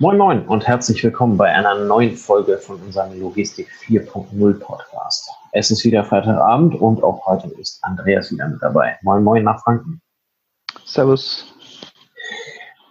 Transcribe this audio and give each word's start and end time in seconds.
Moin 0.00 0.16
Moin 0.16 0.46
und 0.46 0.64
herzlich 0.64 1.02
willkommen 1.02 1.36
bei 1.36 1.52
einer 1.52 1.74
neuen 1.74 2.14
Folge 2.14 2.58
von 2.58 2.80
unserem 2.82 3.18
Logistik 3.18 3.66
4.0 3.84 4.60
Podcast. 4.60 5.28
Es 5.50 5.72
ist 5.72 5.84
wieder 5.84 6.04
Freitagabend 6.04 6.76
und 6.76 7.02
auch 7.02 7.26
heute 7.26 7.48
ist 7.58 7.82
Andreas 7.82 8.30
wieder 8.30 8.46
mit 8.46 8.62
dabei. 8.62 8.96
Moin 9.02 9.24
Moin 9.24 9.42
nach 9.42 9.60
Franken. 9.64 10.00
Servus. 10.84 11.52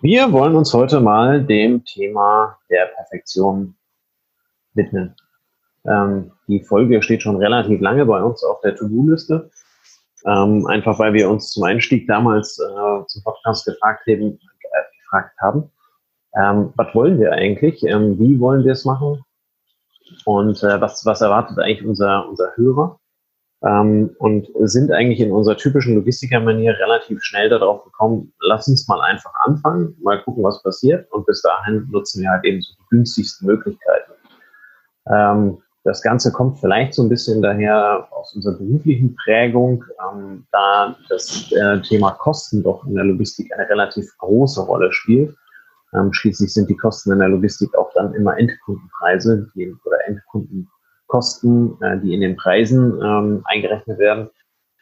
Wir 0.02 0.34
wollen 0.34 0.58
uns 0.58 0.74
heute 0.74 1.00
mal 1.00 1.42
dem 1.42 1.86
Thema 1.86 2.58
der 2.70 2.88
Perfektion 2.88 3.78
widmen. 4.74 5.16
Ähm, 5.86 6.34
die 6.50 6.62
Folge 6.62 7.02
steht 7.02 7.22
schon 7.22 7.38
relativ 7.38 7.80
lange 7.80 8.06
bei 8.06 8.22
uns 8.22 8.44
auf 8.44 8.60
der 8.60 8.76
To-Do-Liste. 8.76 9.50
Ähm, 10.26 10.68
einfach 10.68 11.00
weil 11.00 11.14
wir 11.14 11.30
uns 11.30 11.52
zum 11.52 11.64
Einstieg 11.64 12.06
damals 12.06 12.60
äh, 12.60 13.06
zum 13.08 13.24
Podcast 13.24 13.66
gefragt 13.66 14.06
haben, 14.08 14.34
äh, 14.34 15.00
gefragt 15.06 15.40
haben 15.40 15.72
ähm, 16.38 16.74
was 16.76 16.94
wollen 16.94 17.20
wir 17.20 17.32
eigentlich? 17.34 17.84
Ähm, 17.84 18.20
wie 18.20 18.40
wollen 18.40 18.64
wir 18.64 18.74
es 18.74 18.86
machen? 18.86 19.24
Und 20.26 20.64
äh, 20.64 20.80
was, 20.80 21.06
was 21.06 21.22
erwartet 21.22 21.60
eigentlich 21.60 21.86
unser, 21.86 22.28
unser 22.30 22.56
Hörer? 22.56 23.00
Ähm, 23.64 24.16
und 24.20 24.48
sind 24.66 24.92
eigentlich 24.92 25.20
in 25.20 25.32
unserer 25.32 25.58
typischen 25.58 25.96
Logistiker-Manier 25.96 26.78
relativ 26.78 27.24
schnell 27.24 27.50
darauf 27.50 27.84
gekommen, 27.84 28.32
lass 28.40 28.68
uns 28.68 28.88
mal 28.88 29.02
einfach 29.02 29.34
anfangen, 29.46 29.96
mal 30.02 30.22
gucken, 30.22 30.44
was 30.44 30.62
passiert. 30.62 31.12
Und 31.12 31.26
bis 31.26 31.42
dahin 31.42 31.88
nutzen 31.92 32.22
wir 32.22 32.30
halt 32.30 32.46
eben 32.46 32.62
so 32.62 32.74
die 32.76 32.86
günstigsten 32.92 33.48
Möglichkeiten. 33.48 34.12
Ähm, 35.12 35.58
das 35.84 36.02
Ganze 36.02 36.32
kommt 36.32 36.60
vielleicht 36.60 36.94
so 36.94 37.02
ein 37.02 37.10
bisschen 37.10 37.42
daher 37.42 38.08
aus 38.12 38.36
unserer 38.36 38.58
beruflichen 38.58 39.16
Prägung, 39.16 39.84
ähm, 40.06 40.46
da 40.52 40.96
das 41.10 41.52
äh, 41.54 41.82
Thema 41.82 42.12
Kosten 42.12 42.62
doch 42.62 42.86
in 42.86 42.94
der 42.94 43.06
Logistik 43.06 43.52
eine 43.54 43.68
relativ 43.70 44.16
große 44.18 44.62
Rolle 44.62 44.92
spielt. 44.92 45.34
Ähm, 45.94 46.14
schließlich 46.14 46.54
sind 46.54 46.70
die 46.70 46.76
Kosten 46.76 47.12
in 47.12 47.20
der 47.20 47.30
Logistik 47.30 47.74
auch 47.76 47.92
dann 47.94 48.14
immer 48.14 48.38
Endkundenpreise 48.38 49.50
die, 49.56 49.74
oder 49.86 49.98
Endkundenkosten, 50.08 51.82
äh, 51.82 52.00
die 52.00 52.14
in 52.14 52.22
den 52.22 52.36
Preisen 52.36 53.00
ähm, 53.02 53.42
eingerechnet 53.46 53.98
werden. 54.00 54.30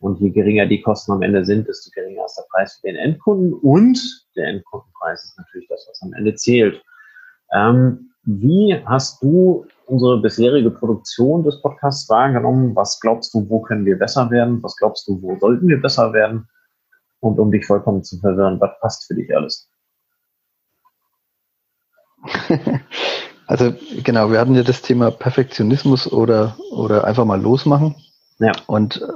Und 0.01 0.19
je 0.19 0.29
geringer 0.29 0.65
die 0.65 0.81
Kosten 0.81 1.13
am 1.13 1.21
Ende 1.21 1.45
sind, 1.45 1.67
desto 1.67 1.89
geringer 1.93 2.25
ist 2.25 2.35
der 2.35 2.45
Preis 2.51 2.77
für 2.81 2.87
den 2.87 2.97
Endkunden. 2.97 3.53
Und 3.53 3.97
der 4.35 4.47
Endkundenpreis 4.47 5.23
ist 5.23 5.37
natürlich 5.37 5.67
das, 5.69 5.85
was 5.89 6.01
am 6.01 6.13
Ende 6.13 6.35
zählt. 6.35 6.81
Ähm, 7.53 8.11
wie 8.23 8.75
hast 8.85 9.21
du 9.21 9.65
unsere 9.85 10.19
bisherige 10.19 10.71
Produktion 10.71 11.43
des 11.43 11.61
Podcasts 11.61 12.09
wahrgenommen? 12.09 12.75
Was 12.75 12.99
glaubst 12.99 13.33
du, 13.33 13.47
wo 13.49 13.61
können 13.61 13.85
wir 13.85 13.97
besser 13.97 14.29
werden? 14.31 14.61
Was 14.63 14.75
glaubst 14.77 15.07
du, 15.07 15.21
wo 15.21 15.37
sollten 15.37 15.67
wir 15.67 15.79
besser 15.79 16.11
werden? 16.11 16.47
Und 17.19 17.39
um 17.39 17.51
dich 17.51 17.65
vollkommen 17.65 18.03
zu 18.03 18.17
verwirren, 18.19 18.59
was 18.59 18.71
passt 18.81 19.05
für 19.05 19.15
dich 19.15 19.35
alles? 19.35 19.69
Also 23.47 23.73
genau, 24.03 24.31
wir 24.31 24.39
hatten 24.39 24.55
ja 24.55 24.63
das 24.63 24.81
Thema 24.81 25.11
Perfektionismus 25.11 26.11
oder, 26.11 26.57
oder 26.71 27.03
einfach 27.03 27.25
mal 27.25 27.39
losmachen. 27.39 27.95
Ja. 28.39 28.51
Und 28.65 29.01
äh, 29.01 29.07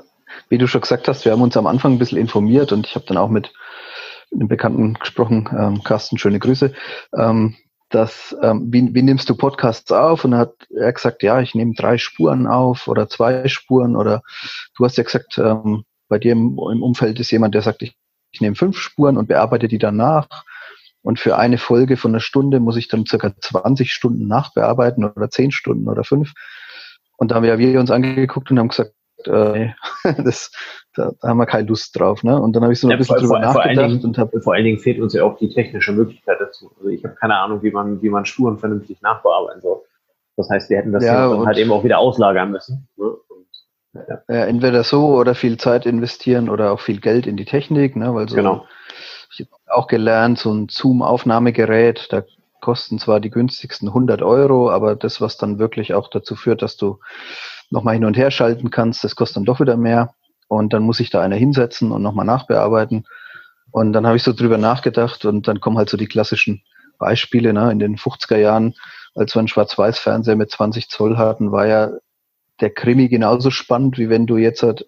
wie 0.50 0.58
du 0.58 0.68
schon 0.68 0.82
gesagt 0.82 1.08
hast, 1.08 1.26
wir 1.26 1.32
haben 1.32 1.42
uns 1.42 1.58
am 1.58 1.68
Anfang 1.68 1.94
ein 1.94 2.00
bisschen 2.00 2.20
informiert 2.20 2.72
und 2.72 2.86
ich 2.86 2.96
habe 2.96 3.06
dann 3.08 3.18
auch 3.18 3.30
mit 3.30 3.52
einem 4.32 4.48
Bekannten 4.48 4.94
gesprochen, 4.94 5.50
ähm, 5.58 5.84
Carsten, 5.84 6.18
schöne 6.18 6.40
Grüße, 6.40 6.74
ähm, 7.18 7.56
dass, 7.90 8.36
ähm, 8.44 8.68
wie, 8.72 8.94
wie 8.94 9.02
nimmst 9.02 9.28
du 9.30 9.36
Podcasts 9.36 9.92
auf? 9.92 10.24
Und 10.24 10.36
hat 10.36 10.54
er 10.70 10.94
gesagt, 10.94 11.24
ja, 11.24 11.42
ich 11.42 11.56
nehme 11.56 11.74
drei 11.74 11.98
Spuren 11.98 12.46
auf 12.46 12.88
oder 12.88 13.10
zwei 13.10 13.48
Spuren 13.48 13.96
oder 13.96 14.22
du 14.78 14.86
hast 14.86 14.98
ja 14.98 15.04
gesagt, 15.04 15.40
ähm, 15.40 15.86
bei 16.08 16.20
dir 16.20 16.34
im, 16.34 16.60
im 16.72 16.84
Umfeld 16.84 17.20
ist 17.20 17.32
jemand, 17.32 17.56
der 17.56 17.64
sagt, 17.64 17.82
ich, 17.82 17.96
ich 18.32 18.42
nehme 18.42 18.56
fünf 18.56 18.78
Spuren 18.78 19.18
und 19.18 19.28
bearbeite 19.28 19.68
die 19.68 19.80
danach. 19.80 20.28
Und 21.02 21.20
für 21.20 21.38
eine 21.38 21.58
Folge 21.58 21.98
von 21.98 22.12
einer 22.12 22.20
Stunde 22.20 22.60
muss 22.60 22.78
ich 22.78 22.88
dann 22.88 23.06
circa 23.06 23.32
20 23.40 23.92
Stunden 23.92 24.28
nachbearbeiten 24.28 25.06
oder 25.06 25.30
10 25.30 25.52
Stunden 25.52 25.88
oder 25.88 26.04
5. 26.04 26.34
Und 27.18 27.32
da 27.32 27.36
haben 27.36 27.44
wir, 27.44 27.58
wir 27.58 27.80
uns 27.80 27.92
angeguckt 27.92 28.52
und 28.52 28.60
haben 28.60 28.70
gesagt, 28.70 28.94
äh, 29.26 29.70
das, 30.24 30.52
da, 30.96 31.12
da, 31.22 31.30
haben 31.30 31.38
wir 31.38 31.46
keine 31.46 31.68
Lust 31.68 31.98
drauf. 31.98 32.24
Ne? 32.24 32.40
Und 32.40 32.56
dann 32.56 32.64
habe 32.64 32.74
ich 32.74 32.80
so 32.80 32.88
ein 32.88 32.92
ja, 32.92 32.98
bisschen 32.98 33.18
vor, 33.18 33.22
drüber 33.22 33.52
vor 33.52 33.62
nachgedacht. 33.62 33.92
Dingen, 33.92 34.04
und 34.04 34.18
hab, 34.18 34.32
vor 34.44 34.54
allen 34.54 34.66
Dingen 34.66 34.80
fehlt 34.80 35.00
uns 35.00 35.14
ja 35.14 35.24
auch 35.24 35.38
die 35.38 35.50
technische 35.50 35.94
Möglichkeit 35.94 36.38
dazu. 36.40 36.72
Also 36.78 36.90
ich 36.90 37.04
habe 37.04 37.16
keine 37.16 37.38
Ahnung, 37.38 37.64
wie 37.64 37.72
man, 37.72 38.02
wie 38.02 38.10
man 38.10 38.26
Spuren 38.26 38.58
vernünftig 38.58 39.02
nachbearbeiten 39.02 39.62
soll. 39.62 39.82
Das 40.36 40.50
heißt, 40.50 40.70
wir 40.70 40.78
hätten 40.78 40.94
das 40.94 41.04
ja, 41.04 41.30
dann 41.30 41.46
halt 41.46 41.58
eben 41.58 41.72
auch 41.72 41.84
wieder 41.84 42.00
auslagern 42.00 42.52
müssen. 42.52 42.88
Ne? 42.98 43.06
Und, 43.06 43.48
ja. 43.94 44.22
ja. 44.30 44.46
entweder 44.46 44.84
so 44.84 45.18
oder 45.18 45.36
viel 45.36 45.58
Zeit 45.58 45.86
investieren 45.86 46.50
oder 46.50 46.72
auch 46.72 46.80
viel 46.80 47.02
Geld 47.02 47.28
in 47.28 47.36
die 47.36 47.46
Technik, 47.46 47.96
ne? 47.96 48.14
weil 48.14 48.30
so 48.30 48.36
genau 48.36 48.66
auch 49.70 49.88
gelernt, 49.88 50.40
so 50.40 50.54
ein 50.54 50.68
Zoom-Aufnahmegerät, 50.70 52.08
da 52.12 52.24
kosten 52.62 53.00
zwar 53.00 53.20
die 53.20 53.30
günstigsten 53.30 53.88
100 53.88 54.22
Euro, 54.22 54.70
aber 54.70 54.96
das, 54.96 55.22
was 55.22 55.38
dann 55.38 55.60
wirklich 55.60 55.94
auch 55.94 56.10
dazu 56.10 56.36
führt, 56.36 56.62
dass 56.62 56.78
du 56.78 57.00
nochmal 57.70 57.94
hin 57.94 58.06
und 58.06 58.18
her 58.18 58.32
schalten 58.32 58.70
kannst, 58.70 59.04
das 59.04 59.16
kostet 59.16 59.38
dann 59.38 59.46
doch 59.46 59.60
wieder 59.60 59.78
mehr. 59.78 60.14
Und 60.48 60.74
dann 60.74 60.84
muss 60.84 61.00
ich 61.00 61.12
da 61.12 61.22
einer 61.22 61.36
hinsetzen 61.36 61.92
und 61.92 62.02
nochmal 62.02 62.26
nachbearbeiten. 62.26 63.06
Und 63.72 63.94
dann 63.94 64.08
habe 64.08 64.18
ich 64.18 64.24
so 64.24 64.34
drüber 64.34 64.58
nachgedacht 64.58 65.26
und 65.26 65.48
dann 65.48 65.60
kommen 65.60 65.78
halt 65.78 65.90
so 65.90 65.98
die 65.98 66.08
klassischen 66.08 66.64
Beispiele. 66.98 67.54
Ne? 67.54 67.72
In 67.72 67.80
den 67.80 67.98
50er 67.98 68.38
Jahren, 68.38 68.74
als 69.14 69.36
wir 69.36 69.40
einen 69.40 69.48
Schwarz-Weiß-Fernseher 69.48 70.36
mit 70.36 70.50
20 70.50 70.90
Zoll 70.90 71.18
hatten, 71.18 71.52
war 71.52 71.68
ja 71.68 71.92
der 72.62 72.72
Krimi 72.72 73.08
genauso 73.08 73.52
spannend, 73.52 74.00
wie 74.00 74.10
wenn 74.10 74.26
du 74.26 74.38
jetzt 74.38 74.64
halt 74.64 74.88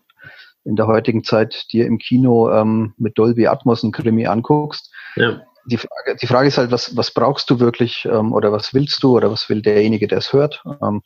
in 0.64 0.76
der 0.76 0.88
heutigen 0.88 1.24
Zeit 1.24 1.72
dir 1.72 1.86
im 1.86 1.98
Kino 1.98 2.52
ähm, 2.52 2.94
mit 2.98 3.18
Dolby 3.18 3.48
Atmos 3.48 3.84
ein 3.84 3.92
Krimi 3.92 4.28
anguckst. 4.28 4.92
Ja. 5.16 5.42
Die, 5.66 5.78
Frage, 5.78 6.16
die 6.22 6.28
Frage 6.28 6.48
ist 6.48 6.58
halt, 6.58 6.72
was, 6.72 6.96
was 6.96 7.12
brauchst 7.12 7.50
du 7.50 7.60
wirklich 7.60 8.06
ähm, 8.06 8.34
oder 8.34 8.52
was 8.52 8.74
willst 8.74 9.02
du 9.04 9.16
oder 9.16 9.32
was 9.32 9.50
will 9.50 9.62
derjenige, 9.62 10.08
der 10.08 10.20
es 10.20 10.34
hört? 10.34 10.64
Ähm, 10.82 11.02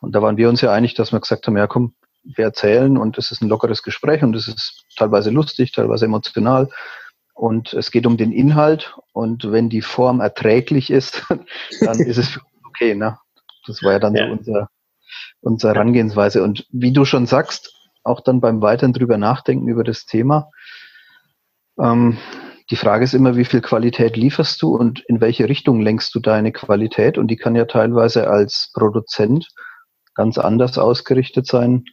und 0.00 0.14
da 0.14 0.22
waren 0.22 0.36
wir 0.36 0.48
uns 0.48 0.60
ja 0.60 0.72
einig, 0.72 0.94
dass 0.94 1.12
wir 1.12 1.20
gesagt 1.20 1.46
haben, 1.46 1.56
ja 1.56 1.66
komm, 1.66 1.94
wir 2.24 2.44
erzählen 2.44 2.96
und 2.98 3.16
es 3.18 3.30
ist 3.30 3.42
ein 3.42 3.48
lockeres 3.48 3.82
Gespräch 3.82 4.22
und 4.22 4.34
es 4.36 4.48
ist 4.48 4.84
teilweise 4.96 5.30
lustig, 5.30 5.72
teilweise 5.72 6.04
emotional 6.04 6.68
und 7.38 7.72
es 7.72 7.90
geht 7.90 8.04
um 8.04 8.16
den 8.16 8.32
Inhalt 8.32 8.96
und 9.12 9.52
wenn 9.52 9.68
die 9.68 9.82
Form 9.82 10.20
erträglich 10.20 10.90
ist, 10.90 11.24
dann 11.80 12.00
ist 12.00 12.18
es 12.18 12.38
okay. 12.66 12.94
Ne? 12.94 13.16
Das 13.66 13.82
war 13.82 13.92
ja 13.92 13.98
dann 13.98 14.14
ja. 14.14 14.26
so 14.26 14.32
unser, 14.32 14.70
unsere 15.40 15.74
Herangehensweise. 15.74 16.42
Und 16.42 16.66
wie 16.70 16.92
du 16.92 17.04
schon 17.04 17.26
sagst, 17.26 17.77
auch 18.08 18.20
dann 18.20 18.40
beim 18.40 18.60
weiteren 18.62 18.92
drüber 18.92 19.18
nachdenken 19.18 19.68
über 19.68 19.84
das 19.84 20.06
Thema. 20.06 20.50
Ähm, 21.80 22.18
die 22.70 22.76
Frage 22.76 23.04
ist 23.04 23.14
immer, 23.14 23.36
wie 23.36 23.46
viel 23.46 23.62
Qualität 23.62 24.16
lieferst 24.16 24.60
du 24.60 24.76
und 24.76 25.00
in 25.08 25.20
welche 25.20 25.48
Richtung 25.48 25.80
lenkst 25.80 26.14
du 26.14 26.20
deine 26.20 26.52
Qualität? 26.52 27.16
Und 27.16 27.28
die 27.28 27.36
kann 27.36 27.56
ja 27.56 27.64
teilweise 27.64 28.28
als 28.28 28.70
Produzent 28.74 29.48
ganz 30.14 30.36
anders 30.36 30.76
ausgerichtet 30.76 31.46
sein 31.46 31.84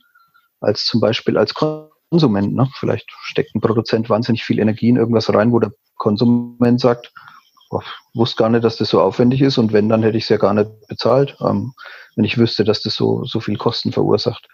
als 0.59 0.85
zum 0.85 0.99
Beispiel 0.99 1.37
als 1.37 1.53
Konsument. 1.53 2.55
Ne? 2.55 2.67
Vielleicht 2.77 3.09
steckt 3.21 3.55
ein 3.55 3.61
Produzent 3.61 4.09
wahnsinnig 4.09 4.43
viel 4.43 4.59
Energie 4.59 4.89
in 4.89 4.97
irgendwas 4.97 5.33
rein, 5.33 5.51
wo 5.51 5.59
der 5.59 5.71
Konsument 5.95 6.81
sagt, 6.81 7.13
oh, 7.69 7.81
wusste 8.13 8.37
gar 8.37 8.49
nicht, 8.49 8.63
dass 8.63 8.77
das 8.77 8.89
so 8.89 8.99
aufwendig 8.99 9.41
ist 9.41 9.57
und 9.57 9.73
wenn, 9.73 9.89
dann 9.89 10.03
hätte 10.03 10.17
ich 10.17 10.23
es 10.23 10.29
ja 10.29 10.37
gar 10.37 10.53
nicht 10.53 10.69
bezahlt, 10.87 11.37
ähm, 11.39 11.73
wenn 12.15 12.25
ich 12.25 12.37
wüsste, 12.37 12.63
dass 12.63 12.81
das 12.81 12.95
so, 12.95 13.23
so 13.25 13.39
viel 13.39 13.57
Kosten 13.57 13.91
verursacht. 13.91 14.47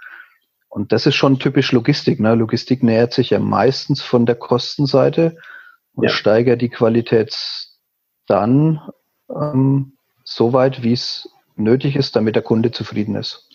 Und 0.71 0.93
das 0.93 1.05
ist 1.05 1.15
schon 1.15 1.37
typisch 1.37 1.73
Logistik. 1.73 2.21
Ne? 2.21 2.33
Logistik 2.33 2.81
nähert 2.81 3.11
sich 3.11 3.31
ja 3.31 3.39
meistens 3.39 4.01
von 4.01 4.25
der 4.25 4.35
Kostenseite 4.35 5.35
und 5.93 6.05
ja. 6.05 6.09
steigert 6.09 6.61
die 6.61 6.69
Qualität 6.69 7.35
dann 8.25 8.79
ähm, 9.29 9.97
so 10.23 10.53
weit, 10.53 10.81
wie 10.81 10.93
es 10.93 11.29
nötig 11.57 11.97
ist, 11.97 12.15
damit 12.15 12.35
der 12.35 12.43
Kunde 12.43 12.71
zufrieden 12.71 13.15
ist. 13.15 13.49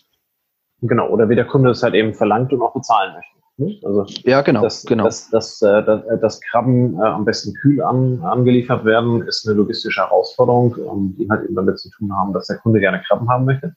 Genau, 0.81 1.09
oder 1.09 1.27
wie 1.27 1.35
der 1.35 1.47
Kunde 1.47 1.71
es 1.71 1.81
halt 1.81 1.95
eben 1.95 2.13
verlangt 2.13 2.53
und 2.53 2.61
auch 2.61 2.75
bezahlen 2.75 3.15
möchte. 3.15 3.37
Ne? 3.57 3.79
Also 3.83 4.05
ja, 4.23 4.43
genau. 4.43 4.61
Dass, 4.61 4.85
genau. 4.85 5.05
Dass, 5.05 5.31
dass, 5.31 5.59
äh, 5.63 5.83
dass, 5.83 6.05
äh, 6.05 6.19
dass 6.19 6.39
Krabben 6.41 6.99
äh, 6.99 7.03
am 7.03 7.25
besten 7.25 7.55
kühl 7.55 7.81
an, 7.81 8.21
angeliefert 8.21 8.85
werden, 8.85 9.23
ist 9.23 9.47
eine 9.47 9.57
logistische 9.57 10.01
Herausforderung, 10.01 10.75
um, 10.75 11.15
die 11.17 11.27
halt 11.27 11.45
eben 11.45 11.55
damit 11.55 11.79
zu 11.79 11.89
tun 11.89 12.15
haben, 12.15 12.31
dass 12.31 12.45
der 12.45 12.57
Kunde 12.57 12.79
gerne 12.79 13.01
Krabben 13.07 13.27
haben 13.27 13.45
möchte. 13.45 13.75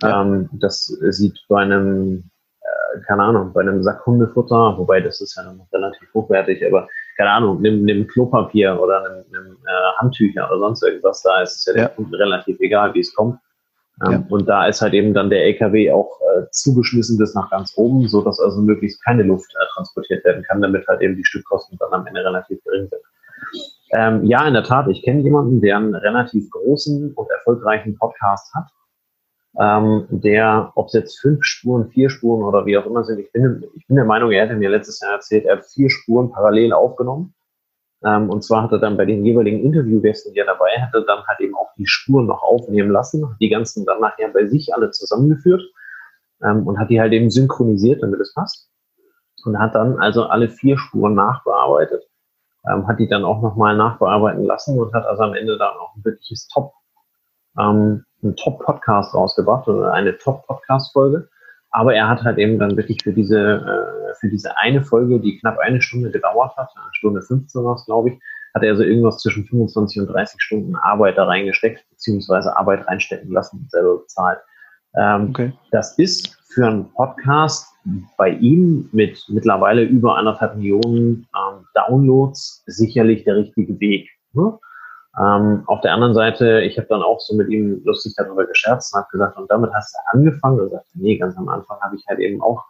Ja. 0.00 0.22
Ähm, 0.22 0.48
das 0.54 0.86
sieht 0.86 1.44
bei 1.48 1.60
einem 1.60 2.30
keine 3.06 3.22
Ahnung, 3.22 3.52
bei 3.52 3.60
einem 3.60 3.82
Sack 3.82 4.04
Hundefutter, 4.06 4.76
wobei 4.78 5.00
das 5.00 5.20
ist 5.20 5.36
ja 5.36 5.44
noch 5.44 5.66
relativ 5.72 6.08
hochwertig, 6.14 6.64
aber 6.66 6.88
keine 7.16 7.30
Ahnung, 7.30 7.60
nimm, 7.60 7.84
nimm 7.84 8.06
Klopapier 8.06 8.80
oder 8.80 9.02
nimm, 9.08 9.24
nimm 9.30 9.56
äh, 9.66 9.98
Handtücher 9.98 10.48
oder 10.50 10.58
sonst 10.58 10.82
irgendwas, 10.82 11.22
da 11.22 11.42
ist 11.42 11.56
es 11.56 11.74
ja, 11.74 11.82
ja. 11.82 11.88
Kunden 11.88 12.14
relativ 12.14 12.58
egal, 12.60 12.94
wie 12.94 13.00
es 13.00 13.14
kommt. 13.14 13.38
Ähm, 14.06 14.12
ja. 14.12 14.24
Und 14.28 14.48
da 14.48 14.66
ist 14.66 14.80
halt 14.80 14.94
eben 14.94 15.12
dann 15.12 15.30
der 15.30 15.44
LKW 15.44 15.90
auch 15.90 16.20
äh, 16.20 16.44
zugeschmissen 16.52 17.18
bis 17.18 17.34
nach 17.34 17.50
ganz 17.50 17.72
oben, 17.76 18.06
so 18.06 18.22
dass 18.22 18.38
also 18.40 18.60
möglichst 18.60 19.04
keine 19.04 19.24
Luft 19.24 19.52
äh, 19.54 19.66
transportiert 19.74 20.24
werden 20.24 20.44
kann, 20.44 20.62
damit 20.62 20.86
halt 20.86 21.00
eben 21.00 21.16
die 21.16 21.24
Stückkosten 21.24 21.78
dann 21.78 21.92
am 21.92 22.06
Ende 22.06 22.24
relativ 22.24 22.62
gering 22.64 22.88
sind. 22.88 23.02
Ähm, 23.90 24.24
ja, 24.24 24.46
in 24.46 24.54
der 24.54 24.64
Tat, 24.64 24.86
ich 24.88 25.02
kenne 25.02 25.22
jemanden, 25.22 25.60
der 25.60 25.78
einen 25.78 25.94
relativ 25.94 26.48
großen 26.50 27.12
und 27.14 27.30
erfolgreichen 27.30 27.96
Podcast 27.96 28.54
hat 28.54 28.66
ähm, 29.60 30.06
der, 30.10 30.72
ob 30.76 30.86
es 30.88 30.92
jetzt 30.94 31.20
fünf 31.20 31.44
Spuren, 31.44 31.90
vier 31.90 32.10
Spuren 32.10 32.44
oder 32.44 32.64
wie 32.66 32.78
auch 32.78 32.86
immer 32.86 33.04
sind, 33.04 33.18
ich 33.20 33.32
bin, 33.32 33.64
ich 33.74 33.86
bin 33.86 33.96
der 33.96 34.04
Meinung, 34.04 34.30
er 34.30 34.44
hätte 34.46 34.56
mir 34.56 34.70
letztes 34.70 35.00
Jahr 35.00 35.12
erzählt, 35.14 35.46
er 35.46 35.58
hat 35.58 35.66
vier 35.66 35.90
Spuren 35.90 36.30
parallel 36.30 36.72
aufgenommen 36.72 37.34
Ähm, 38.04 38.30
und 38.30 38.44
zwar 38.44 38.62
hat 38.64 38.72
er 38.72 38.78
dann 38.78 38.96
bei 38.96 39.04
den 39.04 39.24
jeweiligen 39.24 39.60
Interviewgästen, 39.64 40.32
die 40.34 40.40
er 40.40 40.46
dabei 40.46 40.70
hatte, 40.80 41.04
dann 41.06 41.24
halt 41.26 41.40
eben 41.40 41.56
auch 41.56 41.70
die 41.76 41.86
Spuren 41.86 42.26
noch 42.26 42.42
aufnehmen 42.42 42.90
lassen, 42.90 43.26
die 43.40 43.48
ganzen 43.48 43.84
dann 43.86 44.00
nachher 44.00 44.28
bei 44.32 44.46
sich 44.46 44.74
alle 44.74 44.90
zusammengeführt 44.92 45.62
ähm, 46.44 46.66
und 46.66 46.78
hat 46.78 46.90
die 46.90 47.00
halt 47.00 47.12
eben 47.12 47.30
synchronisiert, 47.30 48.02
damit 48.02 48.20
es 48.20 48.34
passt. 48.34 48.70
Und 49.44 49.58
hat 49.58 49.74
dann 49.74 49.98
also 49.98 50.24
alle 50.24 50.48
vier 50.48 50.78
Spuren 50.78 51.14
nachbearbeitet, 51.14 52.04
ähm, 52.70 52.86
hat 52.88 52.98
die 53.00 53.08
dann 53.08 53.24
auch 53.24 53.42
nochmal 53.42 53.76
nachbearbeiten 53.76 54.44
lassen 54.44 54.78
und 54.78 54.92
hat 54.94 55.06
also 55.06 55.22
am 55.24 55.34
Ende 55.34 55.58
dann 55.58 55.76
auch 55.78 55.96
ein 55.96 56.04
wirkliches 56.04 56.48
Top, 56.48 56.72
ähm, 57.58 58.04
ein 58.22 58.36
Top-Podcast 58.36 59.14
rausgebracht 59.14 59.68
oder 59.68 59.92
eine 59.92 60.16
Top-Podcast-Folge. 60.18 61.28
Aber 61.70 61.94
er 61.94 62.08
hat 62.08 62.22
halt 62.22 62.38
eben 62.38 62.58
dann 62.58 62.76
wirklich 62.76 63.02
für 63.02 63.12
diese, 63.12 63.38
äh, 63.38 64.14
für 64.18 64.28
diese 64.28 64.56
eine 64.58 64.82
Folge, 64.82 65.20
die 65.20 65.38
knapp 65.38 65.58
eine 65.58 65.82
Stunde 65.82 66.10
gedauert 66.10 66.56
hat, 66.56 66.70
eine 66.74 66.94
Stunde 66.94 67.22
15 67.22 67.62
war 67.62 67.74
es, 67.74 67.84
glaube 67.84 68.10
ich, 68.10 68.18
hat 68.54 68.62
er 68.62 68.76
so 68.76 68.82
irgendwas 68.82 69.18
zwischen 69.18 69.44
25 69.44 70.00
und 70.00 70.06
30 70.08 70.40
Stunden 70.40 70.76
Arbeit 70.76 71.18
da 71.18 71.24
reingesteckt, 71.24 71.84
beziehungsweise 71.90 72.56
Arbeit 72.56 72.86
reinstecken 72.86 73.30
lassen 73.30 73.58
und 73.58 73.70
selber 73.70 73.98
bezahlt. 73.98 74.38
Ähm, 74.96 75.30
okay. 75.30 75.52
Das 75.70 75.98
ist 75.98 76.38
für 76.54 76.66
einen 76.66 76.90
Podcast 76.92 77.66
bei 78.16 78.30
ihm 78.30 78.88
mit 78.92 79.22
mittlerweile 79.28 79.82
über 79.82 80.16
anderthalb 80.16 80.56
Millionen 80.56 81.26
ähm, 81.36 81.66
Downloads 81.74 82.62
sicherlich 82.66 83.24
der 83.24 83.36
richtige 83.36 83.78
Weg. 83.80 84.08
Ne? 84.32 84.58
Ähm, 85.16 85.64
auf 85.66 85.80
der 85.80 85.94
anderen 85.94 86.14
Seite, 86.14 86.60
ich 86.60 86.76
habe 86.76 86.88
dann 86.88 87.02
auch 87.02 87.20
so 87.20 87.34
mit 87.34 87.48
ihm 87.48 87.82
lustig 87.84 88.14
darüber 88.16 88.46
gescherzt 88.46 88.94
und 88.94 89.00
habe 89.00 89.08
gesagt, 89.10 89.38
und 89.38 89.50
damit 89.50 89.72
hast 89.72 89.94
du 89.94 90.18
angefangen. 90.18 90.60
Und 90.60 90.70
sagte, 90.70 90.90
nee, 90.94 91.16
ganz 91.16 91.36
am 91.36 91.48
Anfang 91.48 91.80
habe 91.80 91.96
ich 91.96 92.04
halt 92.08 92.20
eben 92.20 92.40
auch 92.42 92.64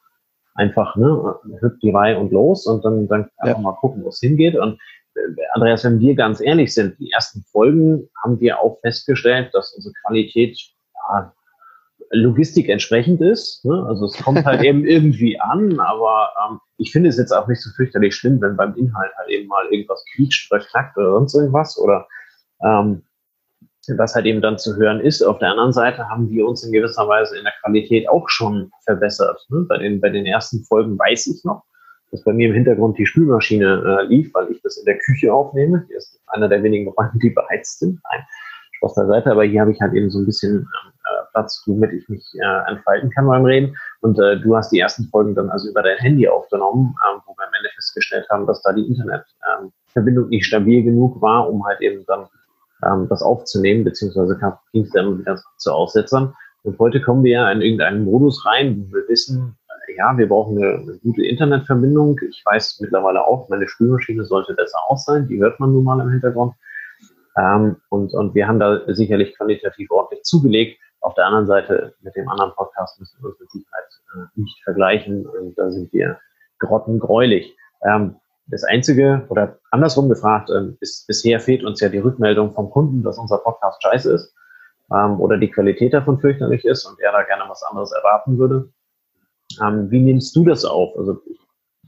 einfach, 0.54 0.96
ne, 0.96 1.36
hüpft 1.60 1.82
die 1.82 1.90
Reihe 1.90 2.18
und 2.18 2.32
los 2.32 2.66
und 2.66 2.84
dann, 2.84 3.06
dann 3.08 3.28
einfach 3.38 3.58
ja. 3.58 3.62
mal 3.62 3.76
gucken, 3.76 4.02
wo 4.04 4.08
es 4.08 4.20
hingeht. 4.20 4.56
Und 4.56 4.78
äh, 5.14 5.20
Andreas, 5.52 5.84
wenn 5.84 6.00
wir 6.00 6.14
ganz 6.14 6.40
ehrlich 6.40 6.74
sind, 6.74 6.98
die 6.98 7.10
ersten 7.10 7.44
Folgen 7.50 8.08
haben 8.22 8.40
wir 8.40 8.60
auch 8.60 8.80
festgestellt, 8.80 9.50
dass 9.52 9.74
unsere 9.74 9.94
Qualität 10.04 10.58
ja, 10.94 11.32
Logistik 12.10 12.68
entsprechend 12.68 13.20
ist. 13.20 13.64
Ne? 13.64 13.84
Also 13.86 14.06
es 14.06 14.16
kommt 14.16 14.44
halt 14.44 14.62
eben 14.64 14.84
irgendwie 14.84 15.38
an, 15.40 15.78
aber 15.80 16.30
ähm, 16.48 16.60
ich 16.78 16.92
finde 16.92 17.10
es 17.10 17.18
jetzt 17.18 17.32
auch 17.32 17.46
nicht 17.46 17.62
so 17.62 17.70
fürchterlich 17.76 18.14
schlimm, 18.14 18.40
wenn 18.40 18.56
beim 18.56 18.74
Inhalt 18.76 19.12
halt 19.16 19.28
eben 19.28 19.48
mal 19.48 19.66
irgendwas 19.70 20.04
quietscht 20.14 20.50
oder 20.50 20.64
knackt 20.64 20.96
oder 20.96 21.12
sonst 21.12 21.34
irgendwas 21.34 21.78
oder 21.78 22.06
ähm, 22.62 23.02
was 23.96 24.14
halt 24.14 24.26
eben 24.26 24.42
dann 24.42 24.58
zu 24.58 24.76
hören 24.76 25.00
ist. 25.00 25.22
Auf 25.22 25.38
der 25.38 25.50
anderen 25.50 25.72
Seite 25.72 26.08
haben 26.08 26.28
wir 26.28 26.46
uns 26.46 26.62
in 26.62 26.72
gewisser 26.72 27.08
Weise 27.08 27.38
in 27.38 27.44
der 27.44 27.54
Qualität 27.62 28.08
auch 28.08 28.28
schon 28.28 28.70
verbessert. 28.84 29.46
Ne? 29.48 29.64
Bei, 29.68 29.78
den, 29.78 30.00
bei 30.00 30.10
den 30.10 30.26
ersten 30.26 30.62
Folgen 30.64 30.98
weiß 30.98 31.26
ich 31.28 31.44
noch, 31.44 31.64
dass 32.10 32.22
bei 32.24 32.32
mir 32.32 32.48
im 32.48 32.54
Hintergrund 32.54 32.98
die 32.98 33.06
Spülmaschine 33.06 34.00
äh, 34.00 34.06
lief, 34.06 34.32
weil 34.34 34.50
ich 34.50 34.60
das 34.62 34.76
in 34.76 34.84
der 34.84 34.98
Küche 34.98 35.32
aufnehme. 35.32 35.84
Hier 35.88 35.96
ist 35.98 36.20
einer 36.26 36.48
der 36.48 36.62
wenigen 36.62 36.88
Räume, 36.88 37.12
die 37.22 37.30
beheizt 37.30 37.78
sind. 37.78 38.00
Nein, 38.10 38.26
Spaß 38.78 38.94
beiseite, 38.94 39.30
aber 39.30 39.44
hier 39.44 39.60
habe 39.60 39.72
ich 39.72 39.80
halt 39.80 39.94
eben 39.94 40.10
so 40.10 40.20
ein 40.20 40.26
bisschen 40.26 40.60
äh, 40.60 41.24
Platz, 41.32 41.62
womit 41.66 41.92
ich 41.92 42.08
mich 42.08 42.24
äh, 42.34 42.70
entfalten 42.70 43.10
kann 43.10 43.26
beim 43.26 43.44
Reden. 43.44 43.76
Und 44.00 44.18
äh, 44.18 44.40
du 44.40 44.56
hast 44.56 44.70
die 44.70 44.78
ersten 44.78 45.04
Folgen 45.08 45.34
dann 45.34 45.50
also 45.50 45.68
über 45.68 45.82
dein 45.82 45.98
Handy 45.98 46.28
aufgenommen, 46.28 46.94
äh, 47.04 47.18
wo 47.26 47.32
wir 47.32 47.46
am 47.46 47.54
Ende 47.58 47.70
festgestellt 47.74 48.26
haben, 48.30 48.46
dass 48.46 48.62
da 48.62 48.72
die 48.72 48.86
Internetverbindung 48.86 50.24
ähm, 50.24 50.30
nicht 50.30 50.46
stabil 50.46 50.82
genug 50.82 51.20
war, 51.20 51.50
um 51.50 51.66
halt 51.66 51.80
eben 51.80 52.04
dann 52.06 52.26
ähm, 52.84 53.06
das 53.08 53.22
aufzunehmen, 53.22 53.84
beziehungsweise 53.84 54.38
ging 54.72 54.82
es 54.82 54.90
dann 54.90 55.18
wieder 55.18 55.40
zu 55.56 55.72
Aussetzern. 55.72 56.34
Und 56.62 56.78
heute 56.78 57.00
kommen 57.00 57.24
wir 57.24 57.32
ja 57.32 57.52
in 57.52 57.62
irgendeinen 57.62 58.04
Modus 58.04 58.44
rein, 58.44 58.76
wo 58.78 58.94
wir 58.94 59.08
wissen, 59.08 59.56
ja, 59.96 60.16
wir 60.16 60.28
brauchen 60.28 60.58
eine, 60.58 60.74
eine, 60.74 60.98
gute 60.98 61.24
Internetverbindung. 61.24 62.20
Ich 62.28 62.42
weiß 62.44 62.78
mittlerweile 62.80 63.26
auch, 63.26 63.48
meine 63.48 63.66
Spülmaschine 63.66 64.24
sollte 64.24 64.54
besser 64.54 64.78
aus 64.88 65.04
sein. 65.04 65.26
Die 65.28 65.38
hört 65.38 65.58
man 65.60 65.72
nun 65.72 65.84
mal 65.84 66.00
im 66.00 66.10
Hintergrund. 66.10 66.54
Ähm, 67.36 67.76
und, 67.88 68.12
und 68.14 68.34
wir 68.34 68.46
haben 68.46 68.60
da 68.60 68.82
sicherlich 68.92 69.36
qualitativ 69.36 69.90
ordentlich 69.90 70.22
zugelegt. 70.24 70.80
Auf 71.00 71.14
der 71.14 71.26
anderen 71.26 71.46
Seite, 71.46 71.94
mit 72.02 72.14
dem 72.16 72.28
anderen 72.28 72.52
Podcast 72.54 72.98
müssen 72.98 73.22
wir 73.22 73.30
uns 73.30 73.40
mit 73.40 73.50
Sicherheit 73.50 73.84
äh, 74.14 74.40
nicht 74.40 74.62
vergleichen. 74.62 75.26
Und 75.26 75.56
da 75.56 75.70
sind 75.70 75.92
wir 75.92 76.18
grottengreulich. 76.58 77.56
Ähm, 77.82 78.16
das 78.50 78.64
Einzige, 78.64 79.26
oder 79.28 79.58
andersrum 79.70 80.08
gefragt, 80.08 80.50
ähm, 80.50 80.76
ist, 80.80 81.06
bisher 81.06 81.38
fehlt 81.40 81.64
uns 81.64 81.80
ja 81.80 81.88
die 81.88 81.98
Rückmeldung 81.98 82.54
vom 82.54 82.70
Kunden, 82.70 83.02
dass 83.02 83.18
unser 83.18 83.38
Podcast 83.38 83.82
scheiße 83.82 84.12
ist 84.12 84.34
ähm, 84.92 85.20
oder 85.20 85.36
die 85.36 85.50
Qualität 85.50 85.92
davon 85.92 86.18
fürchterlich 86.18 86.64
ist 86.64 86.84
und 86.86 86.98
er 87.00 87.12
da 87.12 87.22
gerne 87.22 87.44
was 87.48 87.62
anderes 87.62 87.92
erwarten 87.92 88.38
würde. 88.38 88.70
Ähm, 89.62 89.90
wie 89.90 90.00
nimmst 90.00 90.34
du 90.34 90.44
das 90.44 90.64
auf? 90.64 90.96
Also 90.96 91.20
ich, 91.26 91.38